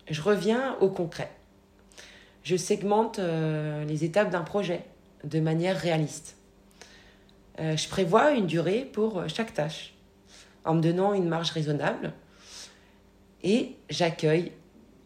je 0.10 0.22
reviens 0.22 0.76
au 0.80 0.90
concret. 0.90 1.32
Je 2.44 2.56
segmente 2.56 3.20
euh, 3.20 3.86
les 3.86 4.04
étapes 4.04 4.30
d'un 4.30 4.42
projet 4.42 4.84
de 5.24 5.40
manière 5.40 5.78
réaliste. 5.78 6.38
je 7.60 7.88
prévois 7.90 8.32
une 8.32 8.48
durée 8.48 8.90
pour 8.92 9.30
chaque 9.30 9.54
tâche, 9.54 9.94
en 10.66 10.74
me 10.74 10.82
donnant 10.82 11.14
une 11.14 11.28
marge 11.28 11.52
raisonnable, 11.52 12.14
et 13.44 13.76
j'accueille 13.90 14.52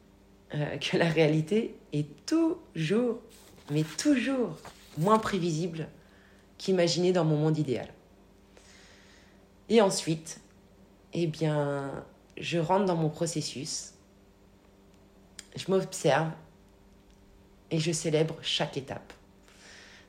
que 0.51 0.95
la 0.95 1.09
réalité 1.09 1.75
est 1.91 2.07
toujours, 2.25 3.19
mais 3.69 3.83
toujours 3.97 4.57
moins 4.97 5.19
prévisible 5.19 5.89
qu'imaginer 6.57 7.11
dans 7.11 7.25
mon 7.25 7.35
monde 7.35 7.57
idéal. 7.57 7.89
Et 9.69 9.81
ensuite, 9.81 10.39
eh 11.13 11.27
bien, 11.27 11.91
je 12.37 12.59
rentre 12.59 12.85
dans 12.85 12.95
mon 12.95 13.09
processus, 13.09 13.93
je 15.55 15.69
m'observe 15.69 16.29
et 17.71 17.79
je 17.79 17.91
célèbre 17.91 18.35
chaque 18.41 18.77
étape. 18.77 19.13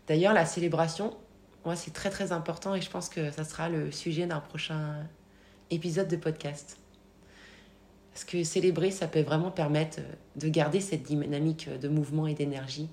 D'ailleurs, 0.07 0.35
la 0.35 0.47
célébration, 0.47 1.17
moi, 1.65 1.77
c'est 1.77 1.93
très 1.93 2.11
très 2.11 2.33
important 2.33 2.75
et 2.75 2.81
je 2.81 2.91
pense 2.91 3.09
que 3.09 3.31
ça 3.31 3.45
sera 3.45 3.69
le 3.69 3.91
sujet 3.91 4.27
d'un 4.27 4.41
prochain 4.41 4.97
épisode 5.71 6.09
de 6.09 6.17
podcast. 6.17 6.79
Parce 8.13 8.25
que 8.25 8.45
célébrer, 8.45 8.91
ça 8.91 9.09
peut 9.09 9.21
vraiment 9.21 9.51
permettre 9.51 10.01
de 10.37 10.49
garder 10.49 10.81
cette 10.81 11.03
dynamique 11.03 11.69
de 11.69 11.89
mouvement 11.89 12.27
et 12.27 12.35
d'énergie. 12.35 12.89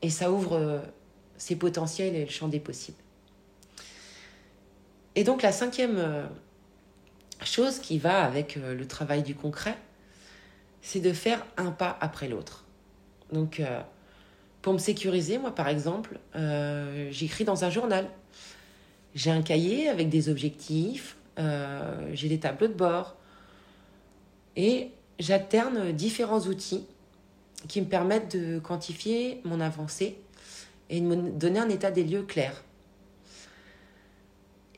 Et 0.00 0.10
ça 0.10 0.32
ouvre 0.32 0.82
ses 1.36 1.56
potentiels 1.56 2.14
et 2.14 2.24
le 2.24 2.30
champ 2.30 2.48
des 2.48 2.60
possibles. 2.60 2.98
Et 5.14 5.24
donc 5.24 5.42
la 5.42 5.52
cinquième 5.52 5.98
euh, 5.98 6.26
chose 7.44 7.78
qui 7.78 7.98
va 7.98 8.24
avec 8.24 8.56
euh, 8.56 8.74
le 8.74 8.86
travail 8.86 9.22
du 9.22 9.34
concret, 9.34 9.76
c'est 10.82 11.00
de 11.00 11.12
faire 11.12 11.46
un 11.56 11.70
pas 11.70 11.96
après 12.00 12.28
l'autre. 12.28 12.64
Donc 13.32 13.60
euh, 13.60 13.80
pour 14.60 14.74
me 14.74 14.78
sécuriser, 14.78 15.38
moi 15.38 15.54
par 15.54 15.68
exemple, 15.68 16.18
j'écris 17.10 17.44
dans 17.44 17.64
un 17.64 17.70
journal. 17.70 18.08
J'ai 19.14 19.30
un 19.30 19.42
cahier 19.42 19.88
avec 19.88 20.08
des 20.08 20.28
objectifs, 20.28 21.16
j'ai 21.36 22.28
des 22.28 22.38
tableaux 22.38 22.68
de 22.68 22.74
bord 22.74 23.16
et 24.56 24.90
j'alterne 25.18 25.92
différents 25.92 26.40
outils 26.40 26.86
qui 27.68 27.80
me 27.80 27.86
permettent 27.86 28.36
de 28.36 28.58
quantifier 28.58 29.40
mon 29.44 29.60
avancée 29.60 30.18
et 30.90 31.00
de 31.00 31.06
me 31.06 31.30
donner 31.30 31.58
un 31.58 31.68
état 31.68 31.90
des 31.90 32.04
lieux 32.04 32.22
clair. 32.22 32.62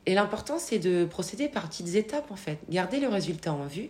Et 0.06 0.14
l'important, 0.14 0.58
c'est 0.58 0.78
de 0.78 1.06
procéder 1.06 1.48
par 1.48 1.68
petites 1.68 1.94
étapes, 1.94 2.30
en 2.30 2.36
fait. 2.36 2.58
Garder 2.68 3.00
le 3.00 3.08
résultat 3.08 3.52
en 3.52 3.66
vue, 3.66 3.88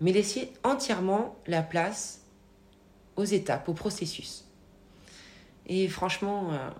mais 0.00 0.12
laisser 0.12 0.52
entièrement 0.62 1.36
la 1.46 1.62
place 1.62 2.22
aux 3.16 3.24
étapes, 3.24 3.68
au 3.68 3.74
processus. 3.74 4.44
Et 5.66 5.88
franchement, 5.88 6.52
euh, 6.52 6.70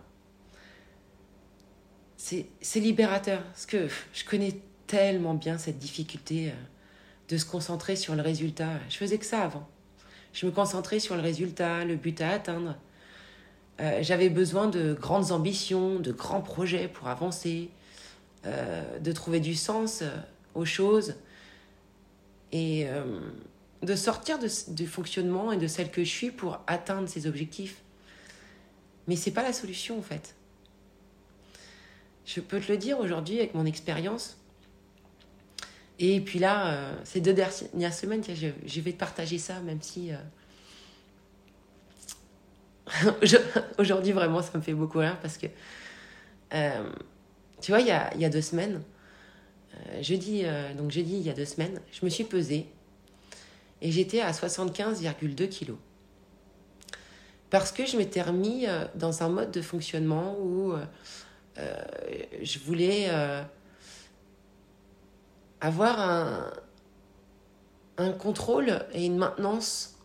c'est 2.17 2.81
libérateur, 2.81 3.43
parce 3.43 3.67
que 3.67 3.89
je 4.13 4.25
connais 4.25 4.61
tellement 4.87 5.35
bien 5.35 5.59
cette 5.59 5.79
difficulté 5.79 6.49
euh, 6.49 6.55
de 7.29 7.37
se 7.37 7.45
concentrer 7.45 7.97
sur 7.97 8.15
le 8.15 8.23
résultat. 8.23 8.71
Je 8.89 8.97
faisais 8.97 9.19
que 9.19 9.27
ça 9.27 9.43
avant. 9.43 9.69
Je 10.33 10.47
me 10.47 10.51
concentrais 10.51 11.01
sur 11.01 11.17
le 11.17 11.23
résultat, 11.23 11.85
le 11.85 11.97
but 11.97 12.21
à 12.21 12.31
atteindre. 12.31 12.77
Euh, 13.81 13.99
j'avais 14.03 14.31
besoin 14.31 14.69
de 14.69 14.95
grandes 14.95 15.33
ambitions, 15.33 15.99
de 15.99 16.13
grands 16.13 16.41
projets 16.41 16.89
pour 16.89 17.09
avancer, 17.09 17.71
de 18.45 19.13
trouver 19.13 19.41
du 19.41 19.55
sens 19.55 20.03
aux 20.55 20.65
choses. 20.65 21.17
Et 22.53 22.87
de 23.83 23.95
sortir 23.95 24.39
de, 24.39 24.49
du 24.73 24.87
fonctionnement 24.87 25.53
et 25.53 25.57
de 25.57 25.67
celle 25.67 25.91
que 25.91 26.03
je 26.03 26.09
suis 26.09 26.31
pour 26.31 26.61
atteindre 26.67 27.09
ces 27.09 27.27
objectifs. 27.27 27.83
Mais 29.07 29.17
c'est 29.17 29.31
pas 29.31 29.43
la 29.43 29.53
solution 29.53 29.99
en 29.99 30.03
fait. 30.03 30.35
Je 32.27 32.41
peux 32.41 32.61
te 32.61 32.71
le 32.71 32.79
dire 32.79 32.99
aujourd'hui 32.99 33.39
avec 33.39 33.55
mon 33.55 33.65
expérience. 33.65 34.37
Et 35.99 36.21
puis 36.21 36.39
là, 36.39 36.69
euh, 36.69 36.95
ces 37.05 37.21
deux 37.21 37.33
dernières 37.33 37.95
semaines, 37.95 38.23
je, 38.23 38.49
je, 38.67 38.81
vais 38.81 38.93
te 38.93 38.99
partager 38.99 39.39
ça, 39.39 39.61
même 39.61 39.81
si 39.83 40.13
euh, 40.13 40.17
aujourd'hui 43.79 44.13
vraiment 44.13 44.43
ça 44.43 44.57
me 44.57 44.63
fait 44.63 44.75
beaucoup 44.75 44.99
rire 44.99 45.19
parce 45.21 45.39
que 45.39 45.47
euh, 46.55 46.91
tu 47.61 47.73
vois, 47.73 47.81
il 47.81 47.89
y 47.89 47.91
a, 47.91 48.15
il 48.15 48.21
y 48.21 48.25
a 48.25 48.29
deux 48.29 48.43
semaines, 48.43 48.83
jeudi, 50.01 50.45
donc 50.77 50.91
jeudi 50.91 51.17
il 51.17 51.23
y 51.23 51.31
a 51.31 51.35
deux 51.35 51.45
semaines, 51.45 51.81
je 51.93 52.05
me 52.05 52.11
suis 52.11 52.25
pesée 52.25 52.67
et 53.81 53.91
j'étais 53.91 54.21
à 54.21 54.33
75,2 54.33 55.49
kilos. 55.49 55.79
Parce 57.51 57.73
que 57.73 57.87
je 57.87 57.97
m'étais 57.97 58.23
remis 58.23 58.67
euh, 58.67 58.85
dans 58.95 59.23
un 59.23 59.29
mode 59.29 59.51
de 59.51 59.63
fonctionnement 59.63 60.37
où 60.39 60.73
euh, 60.73 60.85
euh, 61.59 61.83
je 62.43 62.59
voulais 62.59 63.09
avoir 65.61 66.53
un 67.97 68.13
contrôle 68.13 68.87
et 68.93 69.07
une 69.07 69.17
maintenance 69.17 69.97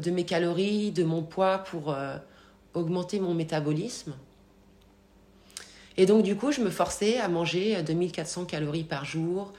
de 0.00 0.10
mes 0.10 0.24
calories, 0.24 0.90
de 0.90 1.04
mon 1.04 1.22
poids 1.22 1.58
pour 1.58 1.94
augmenter 2.74 3.20
mon 3.20 3.34
métabolisme. 3.34 4.14
Et 5.96 6.06
donc 6.06 6.22
du 6.22 6.36
coup, 6.36 6.52
je 6.52 6.60
me 6.60 6.70
forçais 6.70 7.18
à 7.18 7.28
manger 7.28 7.82
2400 7.82 8.46
calories 8.46 8.84
par 8.84 9.04
jour, 9.04 9.52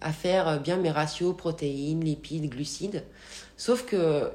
à 0.00 0.12
faire 0.12 0.48
euh, 0.48 0.58
bien 0.58 0.76
mes 0.76 0.90
ratios 0.90 1.36
protéines, 1.36 2.04
lipides, 2.04 2.50
glucides. 2.50 3.04
Sauf 3.56 3.84
que 3.84 4.30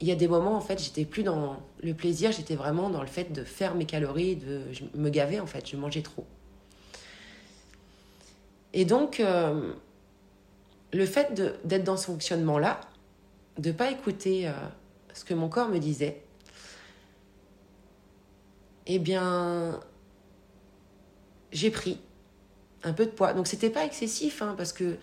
il 0.00 0.06
y 0.06 0.12
a 0.12 0.14
des 0.14 0.28
moments 0.28 0.56
en 0.56 0.60
fait, 0.60 0.82
j'étais 0.82 1.06
plus 1.06 1.22
dans 1.22 1.56
le 1.82 1.94
plaisir, 1.94 2.30
j'étais 2.30 2.54
vraiment 2.54 2.90
dans 2.90 3.00
le 3.00 3.06
fait 3.06 3.32
de 3.32 3.44
faire 3.44 3.74
mes 3.74 3.86
calories, 3.86 4.36
de 4.36 4.60
je 4.72 4.84
me 4.94 5.08
gavais 5.08 5.40
en 5.40 5.46
fait, 5.46 5.66
je 5.66 5.76
mangeais 5.76 6.02
trop. 6.02 6.26
Et 8.74 8.84
donc 8.84 9.20
euh, 9.20 9.72
le 10.92 11.06
fait 11.06 11.32
d'être 11.64 11.84
dans 11.84 11.96
ce 11.96 12.06
fonctionnement 12.06 12.58
là, 12.58 12.80
de 13.58 13.72
pas 13.72 13.90
écouter 13.90 14.48
euh, 14.48 14.52
ce 15.14 15.24
que 15.24 15.32
mon 15.32 15.48
corps 15.48 15.70
me 15.70 15.78
disait, 15.78 16.20
eh 18.86 18.98
bien 18.98 19.80
j'ai 21.52 21.70
pris 21.70 21.98
un 22.82 22.92
peu 22.92 23.04
de 23.04 23.10
poids. 23.10 23.32
Donc 23.32 23.46
c'était 23.46 23.70
pas 23.70 23.84
excessif, 23.84 24.42
hein, 24.42 24.54
parce 24.56 24.72
que 24.72 24.96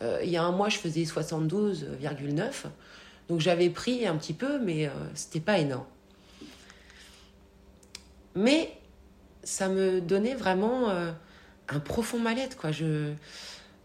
euh, 0.00 0.20
il 0.22 0.30
y 0.30 0.36
a 0.36 0.42
un 0.42 0.52
mois, 0.52 0.68
je 0.68 0.78
faisais 0.78 1.02
72,9. 1.02 2.50
Donc 3.28 3.40
j'avais 3.40 3.70
pris 3.70 4.06
un 4.06 4.16
petit 4.16 4.34
peu, 4.34 4.58
mais 4.58 4.86
euh, 4.86 4.90
c'était 5.14 5.40
pas 5.40 5.58
énorme. 5.58 5.86
Mais 8.34 8.76
ça 9.42 9.68
me 9.68 10.00
donnait 10.00 10.34
vraiment 10.34 10.90
euh, 10.90 11.12
un 11.68 11.80
profond 11.80 12.18
mal-être, 12.18 12.56
quoi. 12.56 12.72
Je, 12.72 13.12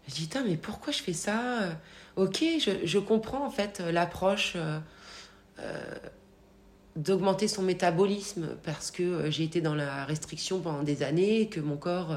je 0.08 0.14
dis, 0.14 0.28
mais 0.46 0.56
pourquoi 0.56 0.92
je 0.92 1.02
fais 1.02 1.12
ça? 1.12 1.76
Ok, 2.16 2.42
je, 2.42 2.84
je, 2.84 2.98
comprends 2.98 3.46
en 3.46 3.50
fait 3.50 3.80
l'approche 3.80 4.56
d'augmenter 6.98 7.48
son 7.48 7.62
métabolisme 7.62 8.56
parce 8.64 8.90
que 8.90 9.30
j'ai 9.30 9.44
été 9.44 9.60
dans 9.60 9.74
la 9.74 10.04
restriction 10.04 10.60
pendant 10.60 10.82
des 10.82 11.02
années, 11.02 11.48
que 11.48 11.60
mon 11.60 11.76
corps 11.76 12.16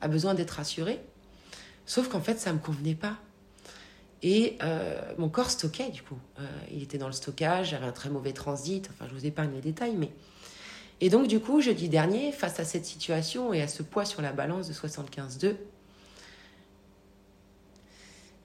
a 0.00 0.08
besoin 0.08 0.34
d'être 0.34 0.52
rassuré. 0.52 0.98
Sauf 1.86 2.08
qu'en 2.08 2.20
fait, 2.20 2.40
ça 2.40 2.50
ne 2.50 2.56
me 2.56 2.60
convenait 2.60 2.94
pas. 2.94 3.18
Et 4.22 4.58
euh, 4.62 5.00
mon 5.16 5.28
corps 5.28 5.50
stockait, 5.50 5.90
du 5.90 6.02
coup. 6.02 6.18
Euh, 6.40 6.46
il 6.72 6.82
était 6.82 6.98
dans 6.98 7.06
le 7.06 7.12
stockage, 7.12 7.70
j'avais 7.70 7.86
un 7.86 7.92
très 7.92 8.10
mauvais 8.10 8.32
transit. 8.32 8.88
Enfin, 8.90 9.06
je 9.08 9.14
vous 9.14 9.26
épargne 9.26 9.52
les 9.54 9.60
détails, 9.60 9.94
mais. 9.96 10.10
Et 11.00 11.10
donc, 11.10 11.28
du 11.28 11.38
coup, 11.38 11.60
jeudi 11.60 11.88
dernier, 11.88 12.32
face 12.32 12.58
à 12.58 12.64
cette 12.64 12.84
situation 12.84 13.52
et 13.52 13.62
à 13.62 13.68
ce 13.68 13.84
poids 13.84 14.04
sur 14.04 14.20
la 14.20 14.32
balance 14.32 14.66
de 14.66 14.72
75,2, 14.72 15.54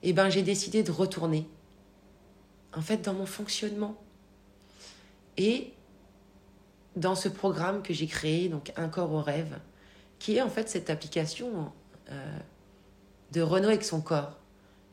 eh 0.04 0.12
ben, 0.12 0.28
j'ai 0.28 0.42
décidé 0.42 0.84
de 0.84 0.92
retourner, 0.92 1.48
en 2.72 2.80
fait, 2.80 2.98
dans 2.98 3.14
mon 3.14 3.26
fonctionnement. 3.26 4.00
Et 5.36 5.72
dans 6.96 7.14
ce 7.14 7.28
programme 7.28 7.82
que 7.82 7.92
j'ai 7.92 8.06
créé, 8.06 8.48
donc 8.48 8.72
Un 8.76 8.88
corps 8.88 9.12
au 9.12 9.20
rêve, 9.20 9.58
qui 10.18 10.36
est 10.36 10.42
en 10.42 10.48
fait 10.48 10.68
cette 10.68 10.90
application 10.90 11.72
euh, 12.10 12.38
de 13.32 13.40
renouer 13.40 13.72
avec 13.72 13.84
son 13.84 14.00
corps, 14.00 14.38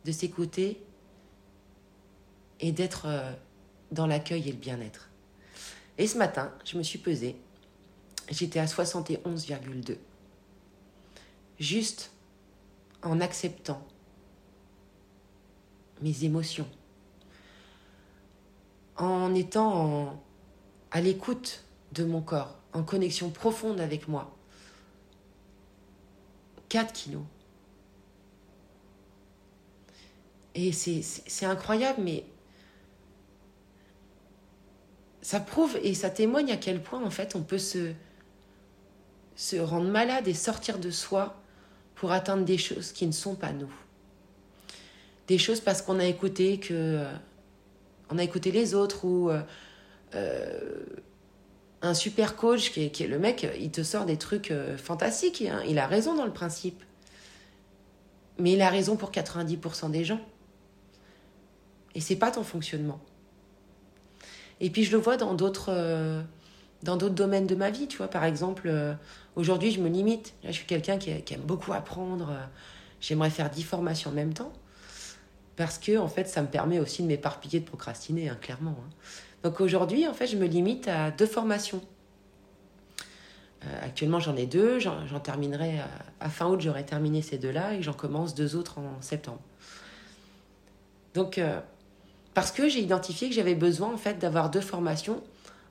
de 0.06 0.12
s'écouter 0.12 0.84
et 2.60 2.71
d'être 2.71 3.06
euh, 3.06 3.32
dans 3.91 4.08
l'accueil 4.08 4.49
et 4.49 4.51
le 4.51 4.58
bien-être. 4.58 5.10
Et 5.97 6.08
ce 6.08 6.17
matin, 6.17 6.51
je 6.65 6.77
me 6.77 6.84
suis 6.84 6.99
pesée, 6.99 7.36
j'étais 8.30 8.60
à 8.60 8.65
71,2. 8.65 9.97
Juste 11.60 12.12
en 13.04 13.19
acceptant 13.19 13.86
mes 16.01 16.23
émotions, 16.23 16.67
en 18.97 19.36
étant 19.36 20.19
à 20.91 21.01
l'écoute 21.01 21.63
de 21.93 22.04
mon 22.04 22.21
corps, 22.21 22.58
en 22.73 22.84
connexion 22.84 23.30
profonde 23.30 23.80
avec 23.80 24.08
moi, 24.08 24.36
4 26.69 26.93
kilos. 26.93 27.23
Et 30.54 30.73
c'est 30.73 31.45
incroyable, 31.45 32.01
mais 32.04 32.25
ça 35.21 35.39
prouve 35.39 35.77
et 35.82 35.93
ça 35.93 36.10
témoigne 36.10 36.51
à 36.51 36.58
quel 36.58 36.82
point, 36.82 37.01
en 37.04 37.10
fait, 37.10 37.36
on 37.36 37.41
peut 37.41 37.58
se, 37.58 37.93
se 39.36 39.56
rendre 39.56 39.89
malade 39.89 40.27
et 40.27 40.34
sortir 40.34 40.77
de 40.77 40.91
soi 40.91 41.41
pour 41.95 42.12
atteindre 42.12 42.43
des 42.43 42.58
choses 42.58 42.91
qui 42.91 43.08
ne 43.08 43.12
sont 43.12 43.36
pas 43.36 43.54
nous. 43.54 43.71
Des 45.27 45.38
choses 45.38 45.62
parce 45.62 45.82
qu'on 45.82 45.99
a 45.99 46.06
écouté 46.06 46.60
que. 46.60 47.06
On 48.10 48.17
a 48.17 48.23
écouté 48.23 48.51
les 48.51 48.73
autres 48.73 49.06
ou. 49.06 49.30
Euh, 49.30 49.36
euh, 49.36 49.41
un 51.82 51.93
super 51.93 52.36
coach 52.36 52.71
qui 52.71 52.84
est, 52.84 53.08
le 53.08 53.19
mec, 53.19 53.47
il 53.60 53.71
te 53.71 53.84
sort 53.84 54.06
des 54.06 54.17
trucs 54.17 54.52
euh, 54.52 54.78
fantastiques. 54.78 55.41
Hein. 55.41 55.62
Il 55.67 55.80
a 55.80 55.88
raison 55.88 56.15
dans 56.15 56.26
le 56.26 56.32
principe. 56.32 56.84
Mais 58.38 58.54
il 58.54 58.62
a 58.62 58.69
raison 58.69 58.95
pour 58.95 59.12
90% 59.12 59.91
des 59.91 60.04
gens. 60.04 60.21
Et 61.95 62.02
c'est 62.02 62.15
pas 62.15 62.32
ton 62.32 62.43
fonctionnement. 62.43 63.00
Et 64.60 64.69
puis 64.69 64.84
je 64.84 64.91
le 64.91 64.97
vois 64.97 65.17
dans 65.17 65.34
d'autres 65.34 65.69
euh, 65.69 66.21
dans 66.84 66.97
d'autres 66.97 67.15
domaines 67.15 67.47
de 67.47 67.56
ma 67.56 67.71
vie, 67.71 67.88
tu 67.88 67.97
vois. 67.97 68.08
Par 68.08 68.24
exemple, 68.24 68.67
euh, 68.67 68.93
aujourd'hui, 69.36 69.71
je 69.71 69.82
me 69.82 69.89
limite. 69.89 70.34
je 70.43 70.52
suis 70.52 70.65
quelqu'un 70.65 70.97
qui, 70.97 71.10
aime 71.10 71.41
beaucoup 71.41 71.74
apprendre. 71.74 72.36
J'aimerais 73.00 73.30
faire 73.30 73.50
10 73.50 73.63
formations 73.63 74.12
en 74.12 74.13
même 74.13 74.34
temps. 74.34 74.54
Parce 75.58 75.78
que, 75.78 75.97
en 75.97 76.08
fait, 76.08 76.28
ça 76.28 76.41
me 76.41 76.47
permet 76.47 76.80
aussi 76.80 77.04
de 77.04 77.08
m'éparpiller, 77.08 77.60
de 77.60 77.65
procrastiner, 77.65 78.30
hein, 78.30 78.38
clairement. 78.39 78.78
Hein. 78.80 78.89
Donc 79.43 79.60
aujourd'hui, 79.60 80.08
en 80.08 80.13
fait, 80.13 80.27
je 80.27 80.38
me 80.38 80.45
limite 80.45 80.88
à 80.88 81.12
deux 81.12 81.25
formations. 81.25 81.82
Euh, 83.65 83.67
actuellement, 83.84 84.19
j'en 84.19 84.36
ai 84.36 84.45
deux. 84.45 84.80
J'en 84.80 85.19
terminerai 85.19 85.80
à, 86.19 86.30
fin 86.30 86.47
août, 86.47 86.62
j'aurai 86.62 86.86
terminé 86.86 87.21
ces 87.21 87.38
deux-là 87.38 87.75
et 87.75 87.82
j'en 87.82 87.93
commence 87.93 88.36
deux 88.36 88.56
autres 88.56 88.80
en 88.80 89.01
septembre. 89.01 89.41
Donc, 91.13 91.38
euh, 91.38 91.60
parce 92.34 92.51
que 92.51 92.69
j'ai 92.69 92.80
identifié 92.80 93.30
que 93.30 93.36
j'avais 93.36 93.56
besoin 93.56 93.93
en 93.93 93.97
fait 93.97 94.19
d'avoir 94.19 94.49
deux 94.49 94.62
formations 94.62 95.21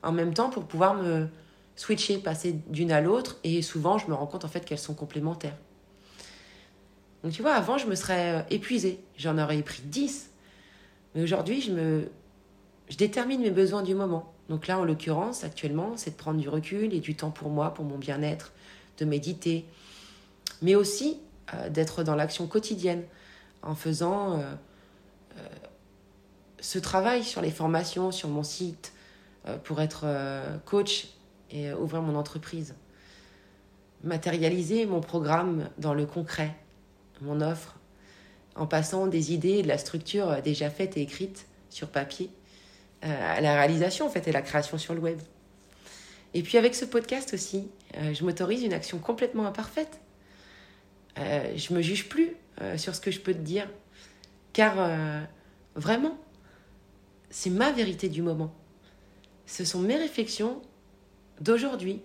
en 0.03 0.11
même 0.11 0.33
temps 0.33 0.49
pour 0.49 0.65
pouvoir 0.65 0.93
me 0.95 1.27
switcher, 1.75 2.17
passer 2.17 2.53
d'une 2.67 2.91
à 2.91 3.01
l'autre. 3.01 3.37
Et 3.43 3.61
souvent, 3.61 3.97
je 3.97 4.07
me 4.07 4.13
rends 4.13 4.27
compte 4.27 4.45
en 4.45 4.49
fait 4.49 4.65
qu'elles 4.65 4.79
sont 4.79 4.93
complémentaires. 4.93 5.55
Donc, 7.23 7.33
tu 7.33 7.41
vois, 7.41 7.53
avant, 7.53 7.77
je 7.77 7.87
me 7.87 7.95
serais 7.95 8.35
euh, 8.35 8.41
épuisée. 8.49 8.99
J'en 9.17 9.37
aurais 9.37 9.61
pris 9.61 9.81
dix. 9.83 10.31
Mais 11.13 11.23
aujourd'hui, 11.23 11.61
je 11.61 11.71
me 11.71 12.09
je 12.91 12.97
détermine 12.97 13.39
mes 13.39 13.51
besoins 13.51 13.83
du 13.83 13.95
moment. 13.95 14.33
Donc 14.49 14.67
là, 14.67 14.77
en 14.77 14.83
l'occurrence, 14.83 15.45
actuellement, 15.45 15.93
c'est 15.95 16.11
de 16.11 16.15
prendre 16.17 16.41
du 16.41 16.49
recul 16.49 16.93
et 16.93 16.99
du 16.99 17.15
temps 17.15 17.31
pour 17.31 17.49
moi, 17.49 17.73
pour 17.73 17.85
mon 17.85 17.97
bien-être, 17.97 18.51
de 18.97 19.05
méditer, 19.05 19.65
mais 20.61 20.75
aussi 20.75 21.17
euh, 21.53 21.69
d'être 21.69 22.03
dans 22.03 22.15
l'action 22.15 22.47
quotidienne 22.47 23.03
en 23.61 23.75
faisant 23.75 24.33
euh, 24.33 24.41
euh, 25.37 25.47
ce 26.59 26.79
travail 26.79 27.23
sur 27.23 27.41
les 27.41 27.49
formations, 27.49 28.11
sur 28.11 28.27
mon 28.27 28.43
site, 28.43 28.93
pour 29.63 29.81
être 29.81 30.05
coach 30.65 31.07
et 31.49 31.73
ouvrir 31.73 32.03
mon 32.03 32.15
entreprise. 32.15 32.75
Matérialiser 34.03 34.85
mon 34.85 35.01
programme 35.01 35.69
dans 35.79 35.95
le 35.95 36.05
concret, 36.05 36.55
mon 37.21 37.41
offre, 37.41 37.77
en 38.55 38.67
passant 38.67 39.07
des 39.07 39.33
idées 39.33 39.59
et 39.59 39.63
de 39.63 39.67
la 39.67 39.79
structure 39.79 40.43
déjà 40.43 40.69
faite 40.69 40.95
et 40.95 41.01
écrite 41.01 41.47
sur 41.71 41.87
papier 41.87 42.29
à 43.01 43.41
la 43.41 43.55
réalisation 43.55 44.05
en 44.05 44.09
fait 44.09 44.27
et 44.27 44.31
la 44.31 44.41
création 44.41 44.77
sur 44.77 44.93
le 44.93 44.99
web. 44.99 45.19
Et 46.33 46.43
puis 46.43 46.57
avec 46.57 46.75
ce 46.75 46.85
podcast 46.85 47.33
aussi, 47.33 47.69
euh, 47.97 48.13
je 48.13 48.23
m'autorise 48.23 48.63
une 48.63 48.73
action 48.73 48.99
complètement 48.99 49.45
imparfaite. 49.45 49.99
Euh, 51.19 51.53
je 51.57 51.73
me 51.73 51.81
juge 51.81 52.07
plus 52.07 52.35
euh, 52.61 52.77
sur 52.77 52.95
ce 52.95 53.01
que 53.01 53.11
je 53.11 53.19
peux 53.19 53.33
te 53.33 53.39
dire, 53.39 53.67
car 54.53 54.75
Vraiment. 55.75 56.17
C'est 57.29 57.49
ma 57.49 57.71
vérité 57.71 58.09
du 58.09 58.21
moment. 58.21 58.53
Ce 59.45 59.63
sont 59.63 59.79
mes 59.79 59.95
réflexions 59.95 60.61
d'aujourd'hui. 61.39 62.01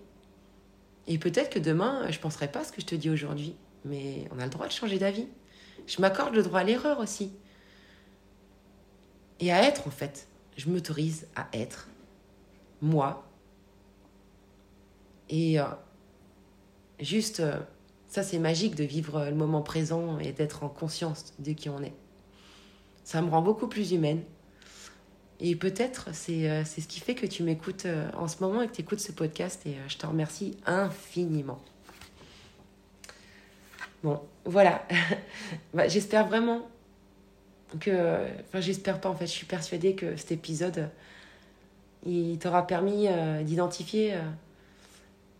Et 1.07 1.17
peut-être 1.17 1.49
que 1.49 1.59
demain, 1.59 2.03
je 2.09 2.17
ne 2.17 2.21
penserai 2.21 2.49
pas 2.49 2.63
ce 2.63 2.71
que 2.71 2.79
je 2.79 2.85
te 2.85 2.95
dis 2.95 3.09
aujourd'hui. 3.09 3.57
Mais 3.83 4.25
on 4.31 4.39
a 4.39 4.45
le 4.45 4.49
droit 4.49 4.67
de 4.67 4.71
changer 4.71 4.99
d'avis. 4.99 5.27
Je 5.85 5.99
m'accorde 6.01 6.33
le 6.33 6.43
droit 6.43 6.61
à 6.61 6.63
l'erreur 6.63 6.99
aussi. 6.99 7.33
Et 9.41 9.51
à 9.51 9.63
être, 9.63 9.85
en 9.85 9.91
fait. 9.91 10.29
Je 10.57 10.69
m'autorise 10.69 11.27
à 11.35 11.47
être 11.53 11.87
moi. 12.81 13.23
Et 15.29 15.59
euh, 15.59 15.65
juste, 16.99 17.39
euh, 17.39 17.59
ça 18.07 18.23
c'est 18.23 18.39
magique 18.39 18.75
de 18.75 18.83
vivre 18.83 19.25
le 19.25 19.35
moment 19.35 19.61
présent 19.61 20.19
et 20.19 20.31
d'être 20.31 20.63
en 20.63 20.69
conscience 20.69 21.33
de 21.39 21.51
qui 21.53 21.69
on 21.69 21.81
est. 21.83 21.93
Ça 23.03 23.21
me 23.21 23.29
rend 23.29 23.41
beaucoup 23.41 23.67
plus 23.67 23.91
humaine. 23.91 24.23
Et 25.39 25.55
peut-être 25.55 26.09
c'est 26.13 26.49
euh, 26.49 26.63
c'est 26.65 26.81
ce 26.81 26.87
qui 26.87 26.99
fait 26.99 27.13
que 27.13 27.27
tu 27.27 27.43
m'écoutes 27.43 27.85
en 28.15 28.27
ce 28.27 28.41
moment 28.41 28.63
et 28.63 28.67
que 28.67 28.73
tu 28.73 28.81
écoutes 28.81 28.99
ce 28.99 29.11
podcast 29.11 29.65
et 29.67 29.75
je 29.87 29.97
te 29.97 30.07
remercie 30.07 30.57
infiniment. 30.65 31.59
Bon, 34.03 34.21
voilà. 34.45 34.87
bah, 35.73 35.87
j'espère 35.87 36.27
vraiment 36.27 36.67
que... 37.79 38.25
Enfin, 38.47 38.61
j'espère 38.61 39.01
pas 39.01 39.09
en 39.09 39.15
fait, 39.15 39.27
je 39.27 39.31
suis 39.31 39.45
persuadée 39.45 39.95
que 39.95 40.15
cet 40.15 40.31
épisode, 40.31 40.89
il 42.05 42.37
t'aura 42.39 42.65
permis 42.65 43.07
d'identifier 43.43 44.15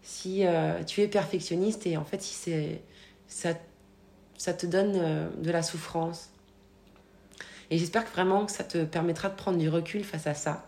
si 0.08 0.46
euh, 0.46 0.86
tu 0.86 1.02
es 1.02 1.08
perfectionniste 1.10 1.86
et 1.86 1.98
en 1.98 2.06
fait 2.06 2.22
si 2.22 2.80
ça, 3.28 3.50
ça 4.38 4.54
te 4.54 4.66
donne 4.66 4.94
euh, 4.96 5.30
de 5.38 5.52
la 5.52 5.62
souffrance. 5.62 6.30
Et 7.70 7.78
j'espère 7.78 8.06
que 8.06 8.12
vraiment 8.12 8.46
que 8.46 8.54
ça 8.54 8.63
te 8.63 8.86
permettra 8.86 9.28
de 9.28 9.36
prendre 9.36 9.58
du 9.58 9.68
recul 9.68 10.06
face 10.06 10.26
à 10.26 10.34
ça. 10.34 10.66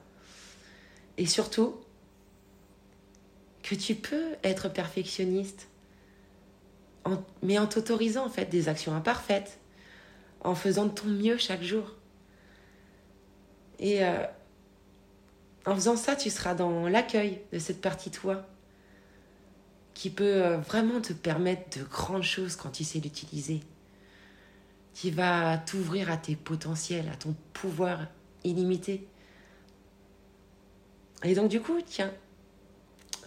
Et 1.17 1.25
surtout, 1.25 1.79
que 3.63 3.75
tu 3.75 3.95
peux 3.95 4.35
être 4.43 4.67
perfectionniste, 4.67 5.69
mais 7.41 7.57
en 7.57 7.65
t'autorisant 7.65 8.25
en 8.25 8.29
fait 8.29 8.47
des 8.47 8.67
actions 8.67 8.93
imparfaites, 8.93 9.57
en 10.41 10.55
faisant 10.55 10.85
de 10.85 10.91
ton 10.91 11.07
mieux 11.07 11.37
chaque 11.37 11.63
jour. 11.63 11.95
Et 13.79 14.03
euh, 14.03 14.25
en 15.65 15.75
faisant 15.75 15.95
ça, 15.95 16.15
tu 16.15 16.29
seras 16.29 16.55
dans 16.55 16.87
l'accueil 16.87 17.41
de 17.53 17.59
cette 17.59 17.81
partie 17.81 18.11
toi 18.11 18.45
qui 19.93 20.09
peut 20.09 20.43
euh, 20.43 20.57
vraiment 20.57 21.01
te 21.01 21.11
permettre 21.11 21.77
de 21.77 21.83
grandes 21.83 22.23
choses 22.23 22.55
quand 22.55 22.69
tu 22.69 22.83
sais 22.83 22.99
l'utiliser. 22.99 23.61
Qui 24.93 25.11
va 25.11 25.57
t'ouvrir 25.57 26.11
à 26.11 26.17
tes 26.17 26.35
potentiels, 26.35 27.09
à 27.09 27.15
ton 27.15 27.35
pouvoir 27.53 28.07
illimité. 28.43 29.07
Et 31.23 31.35
donc 31.35 31.49
du 31.49 31.61
coup, 31.61 31.79
tiens, 31.85 32.11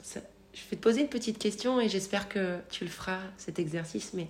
je 0.05 0.61
vais 0.71 0.77
te 0.77 0.83
poser 0.83 1.03
une 1.03 1.09
petite 1.09 1.39
question 1.39 1.81
et 1.81 1.89
j'espère 1.89 2.29
que 2.29 2.59
tu 2.71 2.85
le 2.85 2.91
feras, 2.91 3.21
cet 3.37 3.59
exercice, 3.59 4.13
mais 4.15 4.29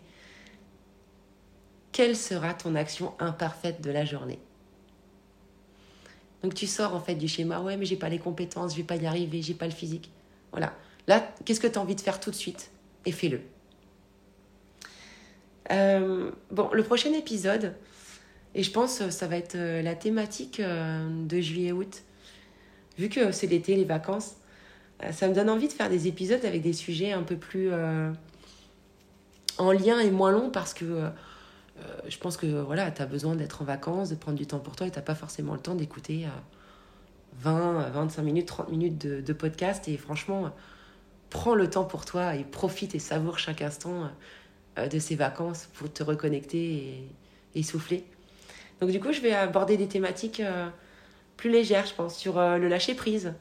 quelle 1.92 2.16
sera 2.16 2.54
ton 2.54 2.74
action 2.74 3.14
imparfaite 3.18 3.80
de 3.82 3.90
la 3.90 4.04
journée 4.04 4.38
Donc 6.42 6.54
tu 6.54 6.66
sors 6.66 6.94
en 6.94 7.00
fait 7.00 7.14
du 7.14 7.28
schéma, 7.28 7.60
ouais 7.60 7.76
mais 7.76 7.84
j'ai 7.84 7.96
pas 7.96 8.08
les 8.08 8.18
compétences, 8.18 8.72
je 8.72 8.78
vais 8.78 8.82
pas 8.82 8.96
y 8.96 9.06
arriver, 9.06 9.42
j'ai 9.42 9.54
pas 9.54 9.66
le 9.66 9.72
physique. 9.72 10.10
Voilà. 10.50 10.74
Là, 11.06 11.26
qu'est-ce 11.44 11.60
que 11.60 11.66
tu 11.66 11.78
as 11.78 11.82
envie 11.82 11.94
de 11.94 12.00
faire 12.00 12.20
tout 12.20 12.30
de 12.30 12.36
suite? 12.36 12.70
Et 13.04 13.12
fais-le. 13.12 13.40
Euh, 15.70 16.30
bon, 16.50 16.68
le 16.72 16.82
prochain 16.82 17.12
épisode, 17.12 17.74
et 18.54 18.62
je 18.62 18.70
pense 18.70 18.98
que 18.98 19.10
ça 19.10 19.26
va 19.26 19.36
être 19.36 19.54
euh, 19.54 19.82
la 19.82 19.94
thématique 19.94 20.60
euh, 20.60 21.08
de 21.26 21.40
juillet-août. 21.40 22.02
Vu 22.98 23.08
que 23.08 23.32
c'est 23.32 23.46
l'été, 23.46 23.76
les 23.76 23.84
vacances, 23.84 24.36
ça 25.12 25.26
me 25.26 25.34
donne 25.34 25.48
envie 25.48 25.66
de 25.66 25.72
faire 25.72 25.88
des 25.88 26.06
épisodes 26.06 26.44
avec 26.44 26.62
des 26.62 26.74
sujets 26.74 27.12
un 27.12 27.22
peu 27.22 27.36
plus 27.36 27.70
en 29.58 29.72
lien 29.72 29.98
et 29.98 30.10
moins 30.10 30.30
longs 30.30 30.50
parce 30.50 30.74
que 30.74 31.08
je 32.06 32.18
pense 32.18 32.36
que 32.36 32.46
voilà, 32.46 32.90
tu 32.90 33.02
as 33.02 33.06
besoin 33.06 33.34
d'être 33.34 33.62
en 33.62 33.64
vacances, 33.64 34.10
de 34.10 34.14
prendre 34.14 34.38
du 34.38 34.46
temps 34.46 34.58
pour 34.58 34.76
toi 34.76 34.86
et 34.86 34.90
tu 34.90 35.00
pas 35.00 35.14
forcément 35.14 35.54
le 35.54 35.60
temps 35.60 35.74
d'écouter 35.74 36.26
20, 37.40 37.90
25 37.90 38.22
minutes, 38.22 38.46
30 38.46 38.70
minutes 38.70 38.98
de, 38.98 39.32
podcast. 39.32 39.88
Et 39.88 39.96
franchement, 39.96 40.50
prends 41.30 41.54
le 41.54 41.68
temps 41.68 41.84
pour 41.84 42.04
toi 42.04 42.34
et 42.36 42.44
profite 42.44 42.94
et 42.94 42.98
savoure 42.98 43.38
chaque 43.38 43.62
instant 43.62 44.10
euh, 44.78 44.88
de 44.88 44.98
ces 44.98 45.16
vacances 45.16 45.68
pour 45.74 45.92
te 45.92 46.02
reconnecter 46.02 47.08
et, 47.54 47.62
souffler. 47.62 48.04
Donc 48.80 48.90
du 48.90 49.00
coup, 49.00 49.12
je 49.12 49.20
vais 49.20 49.32
aborder 49.32 49.76
des 49.76 49.88
thématiques 49.88 50.40
euh, 50.40 50.68
plus 51.36 51.50
légères, 51.50 51.86
je 51.86 51.94
pense, 51.94 52.16
sur 52.16 52.38
euh, 52.38 52.58
le 52.58 52.68
lâcher 52.68 52.94
prise, 52.94 53.34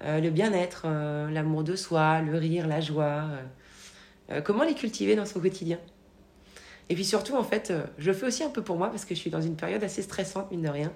le 0.00 0.30
bien-être, 0.30 0.86
l'amour 0.86 1.64
de 1.64 1.74
soi, 1.74 2.20
le 2.20 2.38
rire, 2.38 2.68
la 2.68 2.80
joie, 2.80 3.24
comment 4.44 4.62
les 4.62 4.74
cultiver 4.74 5.16
dans 5.16 5.26
son 5.26 5.40
quotidien? 5.40 5.80
Et 6.88 6.94
puis 6.94 7.04
surtout, 7.04 7.36
en 7.36 7.44
fait, 7.44 7.72
je 7.98 8.06
le 8.06 8.16
fais 8.16 8.26
aussi 8.26 8.42
un 8.42 8.50
peu 8.50 8.62
pour 8.62 8.76
moi 8.76 8.88
parce 8.88 9.04
que 9.04 9.14
je 9.14 9.20
suis 9.20 9.30
dans 9.30 9.42
une 9.42 9.56
période 9.56 9.84
assez 9.84 10.02
stressante, 10.02 10.50
mine 10.50 10.62
de 10.62 10.68
rien. 10.68 10.92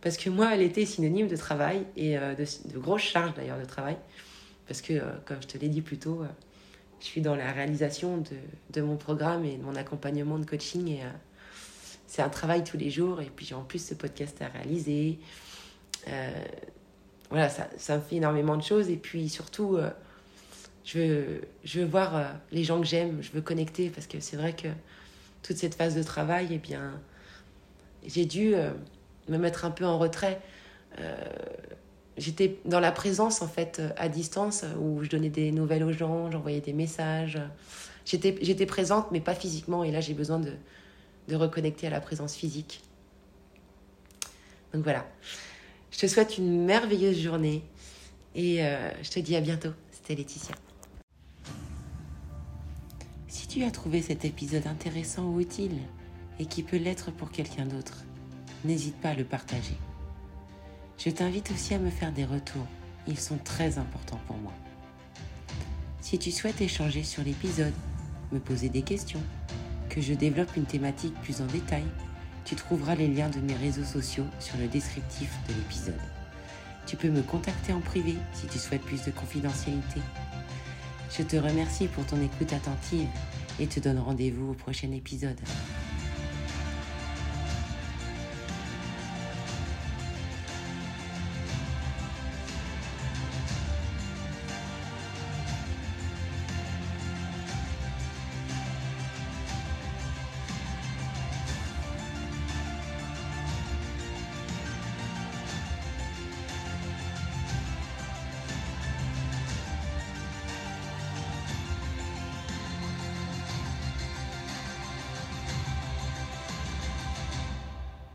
Parce 0.00 0.16
que 0.16 0.28
moi, 0.28 0.54
l'été 0.56 0.82
est 0.82 0.86
synonyme 0.86 1.28
de 1.28 1.36
travail 1.36 1.84
et 1.96 2.16
de, 2.16 2.72
de 2.72 2.78
grosses 2.78 3.02
charges 3.02 3.34
d'ailleurs 3.34 3.58
de 3.58 3.64
travail. 3.64 3.96
Parce 4.68 4.82
que, 4.82 4.92
euh, 4.92 5.02
comme 5.24 5.40
je 5.40 5.48
te 5.48 5.58
l'ai 5.58 5.68
dit 5.68 5.80
plus 5.80 5.98
tôt, 5.98 6.22
euh, 6.22 6.26
je 7.00 7.06
suis 7.06 7.22
dans 7.22 7.34
la 7.34 7.50
réalisation 7.50 8.22
de, 8.70 8.80
mon 8.82 8.96
programme 8.96 9.44
et 9.44 9.56
de 9.56 9.62
mon 9.62 9.74
accompagnement 9.74 10.38
de 10.38 10.44
coaching. 10.44 10.86
Et 10.88 11.02
euh, 11.02 11.08
c'est 12.06 12.22
un 12.22 12.28
travail 12.28 12.62
tous 12.64 12.76
les 12.76 12.90
jours. 12.90 13.22
Et 13.22 13.30
puis 13.34 13.46
j'ai 13.46 13.54
en 13.54 13.64
plus 13.64 13.84
ce 13.84 13.94
podcast 13.94 14.40
à 14.42 14.48
réaliser. 14.48 15.18
voilà, 17.30 17.48
ça, 17.48 17.96
me 17.96 18.02
fait 18.02 18.16
énormément 18.16 18.56
de 18.56 18.62
choses. 18.62 18.90
Et 18.90 18.96
puis 18.96 19.28
surtout, 19.28 19.78
je, 20.84 20.98
veux, 20.98 21.40
je 21.64 21.80
veux 21.80 21.86
voir 21.86 22.34
les 22.50 22.64
gens 22.64 22.80
que 22.80 22.86
j'aime. 22.86 23.22
Je 23.22 23.30
veux 23.32 23.42
connecter 23.42 23.90
parce 23.90 24.06
que 24.06 24.20
c'est 24.20 24.36
vrai 24.36 24.54
que 24.54 24.68
toute 25.42 25.56
cette 25.56 25.74
phase 25.74 25.94
de 25.94 26.02
travail, 26.02 26.48
eh 26.50 26.58
bien, 26.58 26.92
j'ai 28.06 28.24
dû 28.24 28.54
me 29.28 29.38
mettre 29.38 29.64
un 29.64 29.70
peu 29.70 29.84
en 29.84 29.98
retrait 29.98 30.40
j'étais 32.18 32.58
dans 32.64 32.80
la 32.80 32.92
présence 32.92 33.40
en 33.40 33.48
fait 33.48 33.80
à 33.96 34.08
distance 34.08 34.64
où 34.80 35.02
je 35.02 35.08
donnais 35.08 35.30
des 35.30 35.52
nouvelles 35.52 35.84
aux 35.84 35.92
gens, 35.92 36.30
j'envoyais 36.30 36.60
des 36.60 36.72
messages. 36.72 37.38
J'étais, 38.04 38.36
j'étais 38.42 38.66
présente 38.66 39.10
mais 39.10 39.20
pas 39.20 39.34
physiquement 39.34 39.84
et 39.84 39.90
là 39.90 40.00
j'ai 40.00 40.14
besoin 40.14 40.38
de, 40.38 40.52
de 41.28 41.36
reconnecter 41.36 41.86
à 41.86 41.90
la 41.90 42.00
présence 42.00 42.34
physique. 42.34 42.82
Donc 44.74 44.82
voilà. 44.82 45.06
Je 45.90 45.98
te 45.98 46.06
souhaite 46.06 46.38
une 46.38 46.64
merveilleuse 46.64 47.18
journée 47.18 47.62
et 48.34 48.64
euh, 48.64 48.90
je 49.02 49.10
te 49.10 49.20
dis 49.20 49.36
à 49.36 49.40
bientôt. 49.40 49.70
C'était 49.90 50.14
Laetitia. 50.14 50.54
Si 53.28 53.46
tu 53.46 53.62
as 53.62 53.70
trouvé 53.70 54.00
cet 54.00 54.24
épisode 54.24 54.66
intéressant 54.66 55.24
ou 55.24 55.38
utile 55.38 55.76
et 56.38 56.46
qui 56.46 56.62
peut 56.62 56.78
l'être 56.78 57.10
pour 57.10 57.30
quelqu'un 57.30 57.66
d'autre, 57.66 58.04
n'hésite 58.64 58.96
pas 58.96 59.10
à 59.10 59.14
le 59.14 59.24
partager. 59.24 59.76
Je 60.96 61.10
t'invite 61.10 61.50
aussi 61.50 61.74
à 61.74 61.78
me 61.78 61.90
faire 61.90 62.10
des 62.10 62.24
retours. 62.24 62.66
Ils 63.06 63.20
sont 63.20 63.36
très 63.36 63.76
importants 63.76 64.20
pour 64.26 64.38
moi. 64.38 64.54
Si 66.00 66.18
tu 66.18 66.32
souhaites 66.32 66.62
échanger 66.62 67.02
sur 67.02 67.22
l'épisode, 67.22 67.74
me 68.32 68.38
poser 68.38 68.70
des 68.70 68.82
questions, 68.82 69.22
que 69.90 70.00
je 70.00 70.14
développe 70.14 70.56
une 70.56 70.64
thématique 70.64 71.14
plus 71.20 71.42
en 71.42 71.46
détail, 71.46 71.84
tu 72.46 72.56
trouveras 72.56 72.94
les 72.94 73.08
liens 73.08 73.28
de 73.28 73.40
mes 73.40 73.56
réseaux 73.56 73.84
sociaux 73.84 74.26
sur 74.40 74.56
le 74.56 74.68
descriptif 74.68 75.30
de 75.48 75.52
l'épisode. 75.52 76.00
Tu 76.86 76.96
peux 76.96 77.10
me 77.10 77.20
contacter 77.20 77.74
en 77.74 77.80
privé 77.80 78.16
si 78.32 78.46
tu 78.46 78.58
souhaites 78.58 78.80
plus 78.80 79.04
de 79.04 79.10
confidentialité. 79.10 80.00
Je 81.16 81.22
te 81.22 81.36
remercie 81.36 81.86
pour 81.88 82.04
ton 82.06 82.20
écoute 82.22 82.52
attentive 82.52 83.08
et 83.58 83.66
te 83.66 83.80
donne 83.80 83.98
rendez-vous 83.98 84.50
au 84.50 84.54
prochain 84.54 84.92
épisode. 84.92 85.38